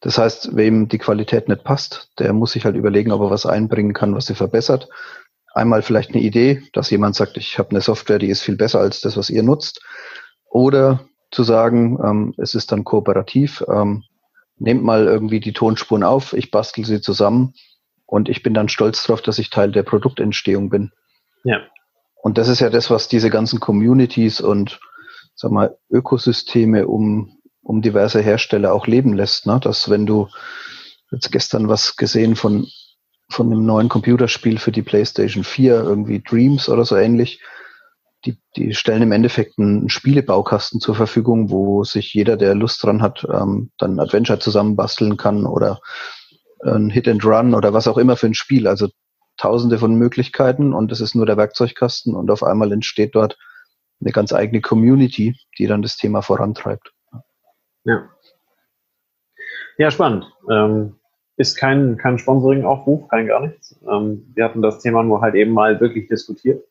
Das 0.00 0.18
heißt, 0.18 0.56
wem 0.56 0.88
die 0.88 0.98
Qualität 0.98 1.48
nicht 1.48 1.64
passt, 1.64 2.10
der 2.18 2.32
muss 2.32 2.52
sich 2.52 2.64
halt 2.64 2.76
überlegen, 2.76 3.12
ob 3.12 3.20
er 3.20 3.30
was 3.30 3.46
einbringen 3.46 3.92
kann, 3.92 4.14
was 4.14 4.26
sie 4.26 4.34
verbessert. 4.34 4.88
Einmal 5.52 5.82
vielleicht 5.82 6.10
eine 6.10 6.22
Idee, 6.22 6.62
dass 6.72 6.90
jemand 6.90 7.16
sagt, 7.16 7.36
ich 7.36 7.58
habe 7.58 7.70
eine 7.70 7.80
Software, 7.80 8.18
die 8.18 8.28
ist 8.28 8.42
viel 8.42 8.56
besser 8.56 8.80
als 8.80 9.00
das, 9.00 9.16
was 9.16 9.30
ihr 9.30 9.42
nutzt. 9.42 9.82
Oder 10.48 11.00
zu 11.30 11.42
sagen, 11.42 11.98
ähm, 12.02 12.34
es 12.38 12.54
ist 12.54 12.72
dann 12.72 12.84
kooperativ. 12.84 13.62
Ähm, 13.68 14.04
nehmt 14.56 14.82
mal 14.82 15.06
irgendwie 15.06 15.40
die 15.40 15.52
Tonspuren 15.52 16.04
auf, 16.04 16.32
ich 16.32 16.50
bastel 16.50 16.84
sie 16.84 17.00
zusammen 17.00 17.54
und 18.06 18.28
ich 18.28 18.42
bin 18.42 18.54
dann 18.54 18.68
stolz 18.68 19.04
darauf, 19.04 19.22
dass 19.22 19.38
ich 19.38 19.50
Teil 19.50 19.72
der 19.72 19.82
Produktentstehung 19.82 20.70
bin. 20.70 20.92
Ja. 21.44 21.60
Und 22.22 22.38
das 22.38 22.48
ist 22.48 22.60
ja 22.60 22.70
das, 22.70 22.90
was 22.90 23.08
diese 23.08 23.30
ganzen 23.30 23.60
Communities 23.60 24.40
und 24.40 24.80
sag 25.34 25.50
mal, 25.50 25.78
Ökosysteme 25.88 26.86
um, 26.86 27.38
um 27.62 27.82
diverse 27.82 28.20
Hersteller 28.20 28.72
auch 28.72 28.86
leben 28.86 29.14
lässt. 29.14 29.46
Ne? 29.46 29.58
Dass 29.60 29.88
wenn 29.88 30.06
du 30.06 30.28
jetzt 31.10 31.32
gestern 31.32 31.68
was 31.68 31.96
gesehen 31.96 32.36
von, 32.36 32.66
von 33.30 33.46
einem 33.46 33.64
neuen 33.64 33.88
Computerspiel 33.88 34.58
für 34.58 34.72
die 34.72 34.82
PlayStation 34.82 35.44
4, 35.44 35.74
irgendwie 35.82 36.22
Dreams 36.22 36.68
oder 36.68 36.84
so 36.84 36.96
ähnlich, 36.96 37.40
die, 38.26 38.38
die 38.54 38.74
stellen 38.74 39.02
im 39.02 39.12
Endeffekt 39.12 39.58
einen 39.58 39.88
Spielebaukasten 39.88 40.80
zur 40.80 40.94
Verfügung, 40.94 41.50
wo 41.50 41.84
sich 41.84 42.12
jeder, 42.12 42.36
der 42.36 42.54
Lust 42.54 42.82
dran 42.82 43.00
hat, 43.00 43.26
ähm, 43.32 43.70
dann 43.78 43.98
Adventure 43.98 44.38
zusammenbasteln 44.38 45.16
kann 45.16 45.46
oder 45.46 45.80
ein 46.62 46.90
Hit 46.90 47.08
and 47.08 47.24
Run 47.24 47.54
oder 47.54 47.72
was 47.72 47.88
auch 47.88 47.96
immer 47.96 48.16
für 48.16 48.26
ein 48.26 48.34
Spiel. 48.34 48.68
Also 48.68 48.88
tausende 49.40 49.78
von 49.78 49.94
Möglichkeiten 49.94 50.74
und 50.74 50.92
das 50.92 51.00
ist 51.00 51.14
nur 51.14 51.24
der 51.24 51.38
Werkzeugkasten 51.38 52.14
und 52.14 52.30
auf 52.30 52.42
einmal 52.42 52.72
entsteht 52.72 53.14
dort 53.14 53.38
eine 54.00 54.12
ganz 54.12 54.34
eigene 54.34 54.60
Community, 54.60 55.34
die 55.58 55.66
dann 55.66 55.80
das 55.80 55.96
Thema 55.96 56.20
vorantreibt. 56.20 56.92
Ja. 57.84 58.10
Ja, 59.78 59.90
spannend. 59.90 60.30
Ähm, 60.50 60.96
ist 61.38 61.56
kein, 61.56 61.96
kein 61.96 62.18
Sponsoring-Aufruf, 62.18 63.08
kein 63.08 63.26
gar 63.26 63.40
nichts. 63.40 63.80
Ähm, 63.90 64.30
wir 64.34 64.44
hatten 64.44 64.60
das 64.60 64.80
Thema 64.80 65.02
nur 65.02 65.22
halt 65.22 65.34
eben 65.34 65.52
mal 65.52 65.80
wirklich 65.80 66.06
diskutiert. 66.06 66.62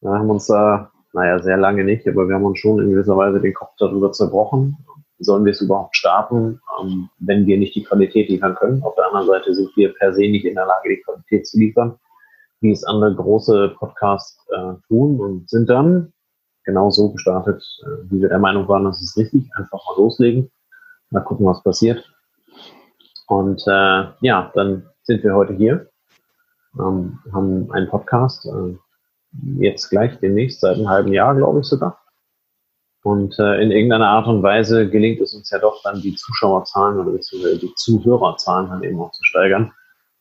Wir 0.00 0.10
haben 0.10 0.28
uns 0.28 0.48
da, 0.48 0.90
naja, 1.12 1.38
sehr 1.38 1.56
lange 1.56 1.84
nicht, 1.84 2.06
aber 2.08 2.28
wir 2.28 2.34
haben 2.34 2.44
uns 2.44 2.58
schon 2.58 2.80
in 2.80 2.90
gewisser 2.90 3.16
Weise 3.16 3.40
den 3.40 3.54
Kopf 3.54 3.74
darüber 3.78 4.10
zerbrochen. 4.10 4.76
Sollen 5.18 5.44
wir 5.44 5.52
es 5.52 5.60
überhaupt 5.60 5.96
starten, 5.96 6.60
ähm, 6.80 7.08
wenn 7.18 7.46
wir 7.46 7.56
nicht 7.56 7.74
die 7.74 7.84
Qualität 7.84 8.28
liefern 8.28 8.54
können? 8.54 8.82
Auf 8.82 8.94
der 8.96 9.06
anderen 9.06 9.26
Seite 9.26 9.54
sind 9.54 9.74
wir 9.76 9.94
per 9.94 10.12
se 10.12 10.22
nicht 10.22 10.44
in 10.44 10.54
der 10.54 10.66
Lage, 10.66 10.90
die 10.90 11.02
Qualität 11.02 11.46
zu 11.46 11.58
liefern, 11.58 11.98
wie 12.60 12.70
es 12.70 12.84
andere 12.84 13.14
große 13.14 13.74
Podcasts 13.78 14.38
äh, 14.50 14.74
tun 14.88 15.20
und 15.20 15.48
sind 15.48 15.70
dann 15.70 16.12
genau 16.64 16.90
so 16.90 17.10
gestartet, 17.12 17.64
äh, 17.84 18.10
wie 18.10 18.20
wir 18.20 18.28
der 18.28 18.38
Meinung 18.38 18.68
waren, 18.68 18.84
das 18.84 19.00
ist 19.00 19.16
richtig. 19.16 19.48
Einfach 19.56 19.80
mal 19.86 20.02
loslegen, 20.02 20.50
mal 21.10 21.20
gucken, 21.20 21.46
was 21.46 21.62
passiert. 21.62 22.04
Und 23.28 23.62
äh, 23.66 24.04
ja, 24.20 24.50
dann 24.54 24.88
sind 25.02 25.24
wir 25.24 25.34
heute 25.34 25.54
hier, 25.54 25.88
ähm, 26.78 27.18
haben 27.32 27.70
einen 27.72 27.88
Podcast, 27.88 28.44
äh, 28.46 28.76
jetzt 29.58 29.88
gleich 29.88 30.18
demnächst, 30.20 30.60
seit 30.60 30.76
einem 30.76 30.88
halben 30.88 31.12
Jahr, 31.12 31.34
glaube 31.34 31.60
ich 31.60 31.66
sogar. 31.66 31.98
Und 33.06 33.38
äh, 33.38 33.62
in 33.62 33.70
irgendeiner 33.70 34.08
Art 34.08 34.26
und 34.26 34.42
Weise 34.42 34.90
gelingt 34.90 35.20
es 35.20 35.32
uns 35.32 35.48
ja 35.50 35.60
doch 35.60 35.80
dann, 35.84 36.00
die 36.02 36.16
Zuschauerzahlen 36.16 36.98
oder 36.98 37.12
beziehungsweise 37.12 37.60
die 37.60 37.72
Zuhörerzahlen 37.76 38.68
dann 38.68 38.82
eben 38.82 39.00
auch 39.00 39.12
zu 39.12 39.22
steigern, 39.22 39.72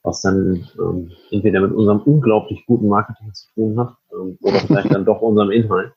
was 0.03 0.21
dann 0.21 0.69
ähm, 0.77 1.11
entweder 1.31 1.61
mit 1.61 1.71
unserem 1.71 2.01
unglaublich 2.01 2.63
guten 2.67 2.87
Marketing 2.87 3.33
zu 3.33 3.51
tun 3.55 3.79
hat 3.79 3.95
ähm, 4.13 4.37
oder 4.39 4.59
vielleicht 4.59 4.93
dann 4.93 5.03
doch 5.03 5.19
unserem 5.19 5.49
Inhalt. 5.49 5.93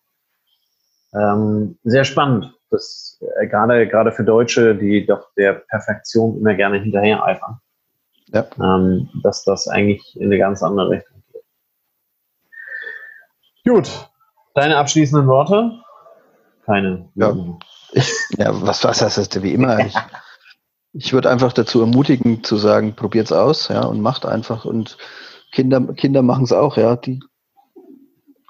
Ähm, 1.12 1.76
sehr 1.84 2.04
spannend, 2.04 2.54
das 2.70 3.22
äh, 3.38 3.46
gerade 3.48 3.86
gerade 3.86 4.10
für 4.10 4.24
Deutsche, 4.24 4.74
die 4.74 5.04
doch 5.04 5.28
der 5.36 5.64
Perfektion 5.68 6.38
immer 6.38 6.54
gerne 6.54 6.78
hinterher 6.78 7.22
eifern, 7.22 7.60
ja. 8.28 8.46
ähm, 8.58 9.10
dass 9.22 9.44
das 9.44 9.68
eigentlich 9.68 10.16
in 10.16 10.28
eine 10.28 10.38
ganz 10.38 10.62
andere 10.62 10.88
Richtung 10.88 11.22
Gut. 13.66 14.08
Deine 14.54 14.78
abschließenden 14.78 15.28
Worte? 15.28 15.82
Keine. 16.68 17.08
Ja, 17.14 17.34
ich, 17.92 18.12
ja 18.36 18.60
was, 18.60 18.84
was 18.84 19.00
heißt 19.00 19.16
das 19.16 19.42
wie 19.42 19.54
immer? 19.54 19.78
Ich, 19.86 19.94
ich 20.92 21.12
würde 21.14 21.30
einfach 21.30 21.54
dazu 21.54 21.80
ermutigen, 21.80 22.44
zu 22.44 22.58
sagen, 22.58 22.94
probiert's 22.94 23.32
aus, 23.32 23.68
ja, 23.68 23.86
und 23.86 24.02
macht 24.02 24.26
einfach. 24.26 24.66
Und 24.66 24.98
Kinder, 25.50 25.80
Kinder 25.94 26.20
machen 26.20 26.44
es 26.44 26.52
auch, 26.52 26.76
ja. 26.76 26.96
Die, 26.96 27.20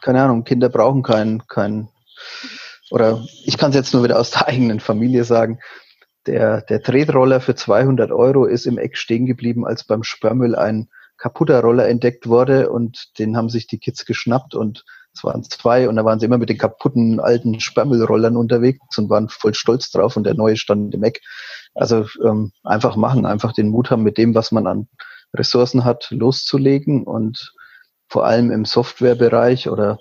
keine 0.03 0.21
Ahnung, 0.21 0.43
Kinder 0.43 0.69
brauchen 0.69 1.05
keinen, 1.05 1.47
keinen, 1.47 1.91
oder 2.91 3.25
ich 3.45 3.57
kann 3.57 3.71
es 3.71 3.77
jetzt 3.77 3.95
nur 3.95 4.03
wieder 4.03 4.19
aus 4.19 4.33
der 4.33 4.49
eigenen 4.49 4.81
Familie 4.81 5.23
sagen. 5.23 5.61
Der, 6.27 6.63
der 6.63 6.83
Tretroller 6.83 7.41
für 7.41 7.55
200 7.55 8.11
Euro 8.11 8.47
ist 8.47 8.67
im 8.67 8.79
Eck 8.79 8.97
stehen 8.97 9.27
geblieben, 9.27 9.65
als 9.65 9.85
beim 9.85 10.03
Sperrmüll 10.03 10.57
ein 10.57 10.89
kaputter 11.19 11.61
Roller 11.61 11.89
entdeckt 11.89 12.27
wurde 12.27 12.69
und 12.71 13.17
den 13.21 13.37
haben 13.37 13.49
sich 13.49 13.69
die 13.69 13.79
Kids 13.79 14.07
geschnappt 14.07 14.57
und 14.57 14.85
es 15.15 15.25
waren 15.25 15.43
zwei 15.43 15.89
und 15.89 15.97
da 15.97 16.05
waren 16.05 16.21
sie 16.21 16.27
immer 16.27 16.39
mit 16.39 16.49
den 16.49 16.59
kaputten 16.59 17.21
alten 17.21 17.61
Sperrmüllrollern 17.61 18.37
unterwegs 18.37 18.99
und 18.99 19.11
waren 19.11 19.29
voll 19.29 19.55
stolz 19.55 19.91
drauf 19.91 20.17
und 20.17 20.25
der 20.25 20.35
neue 20.35 20.57
stand 20.57 20.95
im 20.95 21.03
Eck. 21.03 21.21
Also 21.75 22.07
ähm, 22.25 22.53
einfach 22.63 22.97
machen, 22.97 23.27
einfach 23.27 23.53
den 23.53 23.69
Mut 23.69 23.91
haben, 23.91 24.03
mit 24.03 24.19
dem, 24.19 24.35
was 24.35 24.53
man 24.53 24.67
an 24.67 24.89
Ressourcen 25.35 25.85
hat, 25.85 26.09
loszulegen 26.11 27.05
und 27.05 27.53
vor 28.09 28.25
allem 28.25 28.51
im 28.51 28.65
Softwarebereich 28.65 29.69
oder 29.69 29.99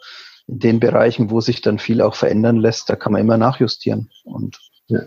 in 0.47 0.59
den 0.59 0.79
Bereichen, 0.79 1.29
wo 1.29 1.41
sich 1.41 1.61
dann 1.61 1.77
viel 1.77 2.01
auch 2.01 2.15
verändern 2.15 2.57
lässt, 2.57 2.89
da 2.89 2.95
kann 2.95 3.11
man 3.11 3.21
immer 3.21 3.37
nachjustieren. 3.37 4.09
Und 4.23 4.57
ja. 4.87 5.01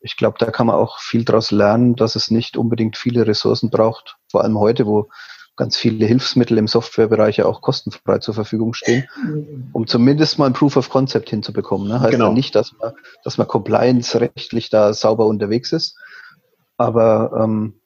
ich 0.00 0.16
glaube, 0.16 0.38
da 0.38 0.50
kann 0.50 0.66
man 0.66 0.76
auch 0.76 0.98
viel 1.00 1.24
daraus 1.24 1.50
lernen, 1.50 1.96
dass 1.96 2.16
es 2.16 2.30
nicht 2.30 2.56
unbedingt 2.56 2.96
viele 2.96 3.26
Ressourcen 3.26 3.68
braucht. 3.68 4.16
Vor 4.30 4.42
allem 4.42 4.58
heute, 4.58 4.86
wo 4.86 5.10
ganz 5.60 5.76
viele 5.76 6.06
Hilfsmittel 6.06 6.56
im 6.56 6.66
Softwarebereich 6.66 7.36
ja 7.36 7.44
auch 7.44 7.60
kostenfrei 7.60 8.16
zur 8.16 8.32
Verfügung 8.32 8.72
stehen, 8.72 9.06
um 9.74 9.86
zumindest 9.86 10.38
mal 10.38 10.46
ein 10.46 10.54
Proof 10.54 10.78
of 10.78 10.88
Concept 10.88 11.28
hinzubekommen. 11.28 11.86
Ne? 11.86 12.00
Heißt 12.00 12.12
genau. 12.12 12.28
ja 12.28 12.32
nicht, 12.32 12.54
dass 12.54 12.72
man, 12.80 12.94
dass 13.24 13.36
man 13.36 13.46
compliance-rechtlich 13.46 14.70
da 14.70 14.94
sauber 14.94 15.26
unterwegs 15.26 15.72
ist, 15.72 15.98
aber 16.78 17.38
ähm, 17.44 17.82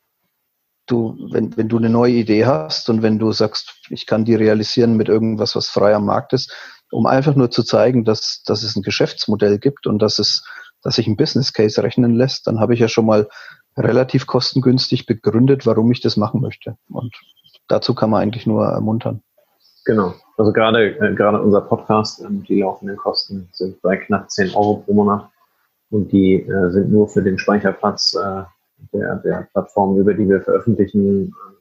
du, 0.87 1.17
wenn, 1.33 1.57
wenn 1.57 1.69
du 1.69 1.79
eine 1.79 1.91
neue 1.91 2.13
Idee 2.13 2.47
hast 2.47 2.89
und 2.91 3.03
wenn 3.03 3.19
du 3.19 3.33
sagst, 3.33 3.75
ich 3.91 4.07
kann 4.07 4.25
die 4.25 4.37
realisieren 4.37 4.97
mit 4.97 5.09
irgendwas, 5.09 5.57
was 5.57 5.67
frei 5.67 5.97
am 5.97 6.05
Markt 6.05 6.33
ist, 6.33 6.55
um 6.93 7.07
einfach 7.07 7.35
nur 7.35 7.51
zu 7.51 7.65
zeigen, 7.65 8.05
dass, 8.05 8.45
dass 8.45 8.63
es 8.63 8.77
ein 8.77 8.83
Geschäftsmodell 8.83 9.59
gibt 9.59 9.89
und 9.89 9.99
dass 9.99 10.21
es, 10.21 10.45
dass 10.81 10.95
sich 10.95 11.09
ein 11.09 11.17
Business 11.17 11.53
Case 11.53 11.83
rechnen 11.83 12.15
lässt, 12.15 12.47
dann 12.47 12.61
habe 12.61 12.75
ich 12.75 12.79
ja 12.79 12.87
schon 12.87 13.07
mal 13.07 13.29
relativ 13.77 14.29
kostengünstig 14.29 15.07
begründet, 15.07 15.67
warum 15.67 15.91
ich 15.91 16.01
das 16.01 16.17
machen 16.17 16.41
möchte. 16.41 16.77
Und 16.89 17.13
dazu 17.69 17.95
kann 17.95 18.11
man 18.11 18.23
eigentlich 18.23 18.47
nur 18.47 18.65
ermuntern. 18.67 19.23
Genau. 19.85 20.15
Also 20.37 20.53
gerade, 20.53 20.97
äh, 20.99 21.15
gerade 21.15 21.41
unser 21.43 21.61
Podcast, 21.61 22.23
ähm, 22.25 22.43
die 22.45 22.61
laufenden 22.61 22.97
Kosten 22.97 23.49
sind 23.53 23.81
bei 23.83 23.97
knapp 23.97 24.31
10 24.31 24.55
Euro 24.55 24.77
pro 24.79 24.95
Monat 24.95 25.31
und 25.91 26.11
die 26.11 26.35
äh, 26.35 26.71
sind 26.71 26.91
nur 26.91 27.09
für 27.09 27.23
den 27.23 27.39
Speicherplatz 27.39 28.15
äh, 28.15 28.43
der, 28.93 29.17
der 29.17 29.49
Plattform, 29.53 29.99
über 29.99 30.15
die 30.15 30.29
wir 30.29 30.41
veröffentlichen, 30.41 31.29
äh, 31.29 31.55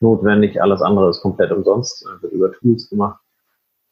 notwendig. 0.00 0.62
Alles 0.62 0.80
andere 0.82 1.10
ist 1.10 1.20
komplett 1.20 1.50
umsonst, 1.50 2.06
äh, 2.06 2.22
wird 2.22 2.32
über 2.32 2.52
Tools 2.52 2.88
gemacht, 2.88 3.20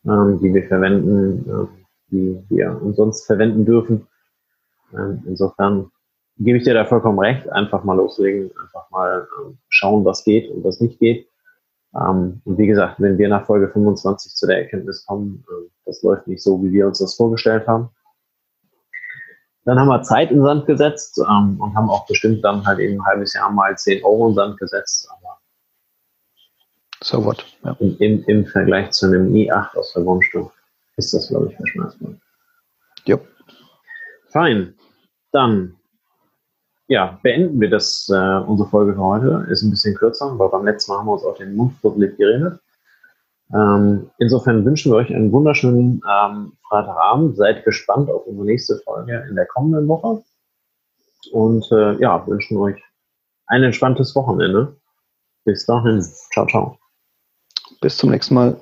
ähm, 0.04 0.38
die 0.40 0.54
wir 0.54 0.66
verwenden, 0.66 1.48
äh, 1.48 1.85
die 2.11 2.42
wir 2.48 2.80
umsonst 2.80 3.26
verwenden 3.26 3.64
dürfen. 3.64 4.06
Ähm, 4.94 5.22
insofern 5.26 5.90
gebe 6.38 6.59
ich 6.59 6.64
dir 6.64 6.74
da 6.74 6.85
vollkommen 6.85 7.18
recht. 7.18 7.48
Einfach 7.50 7.85
mal 7.85 7.96
loslegen, 7.96 8.50
einfach 8.62 8.90
mal 8.90 9.26
ähm, 9.40 9.59
schauen, 9.68 10.04
was 10.04 10.24
geht 10.24 10.50
und 10.50 10.64
was 10.64 10.80
nicht 10.80 10.98
geht. 10.98 11.28
Ähm, 11.94 12.40
und 12.44 12.59
wie 12.59 12.66
gesagt, 12.66 13.01
wenn 13.01 13.18
wir 13.18 13.29
nach 13.29 13.46
Folge 13.46 13.68
25 13.68 14.35
zu 14.35 14.46
der 14.46 14.62
Erkenntnis 14.62 15.05
kommen, 15.07 15.44
äh, 15.49 15.70
das 15.85 16.03
läuft 16.03 16.27
nicht 16.27 16.42
so, 16.42 16.62
wie 16.62 16.72
wir 16.72 16.87
uns 16.87 16.99
das 16.99 17.14
vorgestellt 17.14 17.66
haben, 17.66 17.90
dann 19.64 19.81
haben 19.81 19.88
wir 19.88 20.03
Zeit 20.03 20.31
in 20.31 20.42
Sand 20.42 20.66
gesetzt 20.66 21.18
ähm, 21.18 21.61
und 21.61 21.75
haben 21.75 21.90
auch 21.90 22.07
bestimmt 22.07 22.44
dann 22.44 22.64
halt 22.64 22.79
eben 22.79 23.01
ein 23.01 23.07
halbes 23.07 23.35
Jahr 23.35 23.51
mal 23.51 23.77
10 23.77 24.05
Euro 24.05 24.29
in 24.29 24.35
Sand 24.35 24.59
gesetzt. 24.59 25.09
Aber 25.11 25.38
so 27.03 27.25
what? 27.25 27.44
Ja. 27.64 27.77
Im, 27.81 28.25
Im 28.25 28.46
Vergleich 28.46 28.90
zu 28.90 29.07
einem 29.07 29.33
i8 29.33 29.77
aus 29.77 29.92
der 29.92 30.03
Grundstück 30.03 30.51
ist 30.96 31.12
das, 31.12 31.29
glaube 31.29 31.49
ich, 31.51 31.57
verschmerzbar. 31.57 32.14
Ja. 33.05 33.18
Fein. 34.29 34.75
Dann 35.33 35.75
ja, 36.88 37.18
beenden 37.22 37.61
wir 37.61 37.70
das, 37.70 38.09
äh, 38.12 38.38
unsere 38.46 38.68
Folge 38.68 38.94
für 38.94 39.03
heute. 39.03 39.46
Ist 39.51 39.62
ein 39.62 39.70
bisschen 39.70 39.94
kürzer, 39.94 40.38
weil 40.38 40.49
beim 40.49 40.64
letzten 40.64 40.92
Mal 40.92 40.99
haben 40.99 41.07
wir 41.07 41.12
uns 41.14 41.25
auf 41.25 41.38
den 41.38 41.57
Mund 41.57 41.75
fusselig 41.81 42.16
geredet. 42.16 42.61
Ähm, 43.53 44.11
insofern 44.18 44.64
wünschen 44.64 44.92
wir 44.92 44.96
euch 44.96 45.14
einen 45.14 45.33
wunderschönen 45.33 46.01
ähm, 46.09 46.53
Freitagabend. 46.68 47.37
Seid 47.37 47.64
gespannt 47.64 48.11
auf 48.11 48.27
unsere 48.27 48.46
nächste 48.46 48.77
Folge 48.79 49.25
in 49.29 49.37
der 49.37 49.46
kommenden 49.46 49.88
Woche. 49.88 50.22
Und 51.33 51.70
äh, 51.72 51.94
ja, 52.01 52.25
wünschen 52.27 52.57
euch 52.59 52.81
ein 53.46 53.62
entspanntes 53.62 54.14
Wochenende. 54.14 54.77
Bis 55.44 55.66
dahin. 55.66 56.03
Ciao, 56.33 56.46
ciao. 56.46 56.79
Bis 57.81 57.96
zum 57.96 58.11
nächsten 58.11 58.35
Mal. 58.35 58.61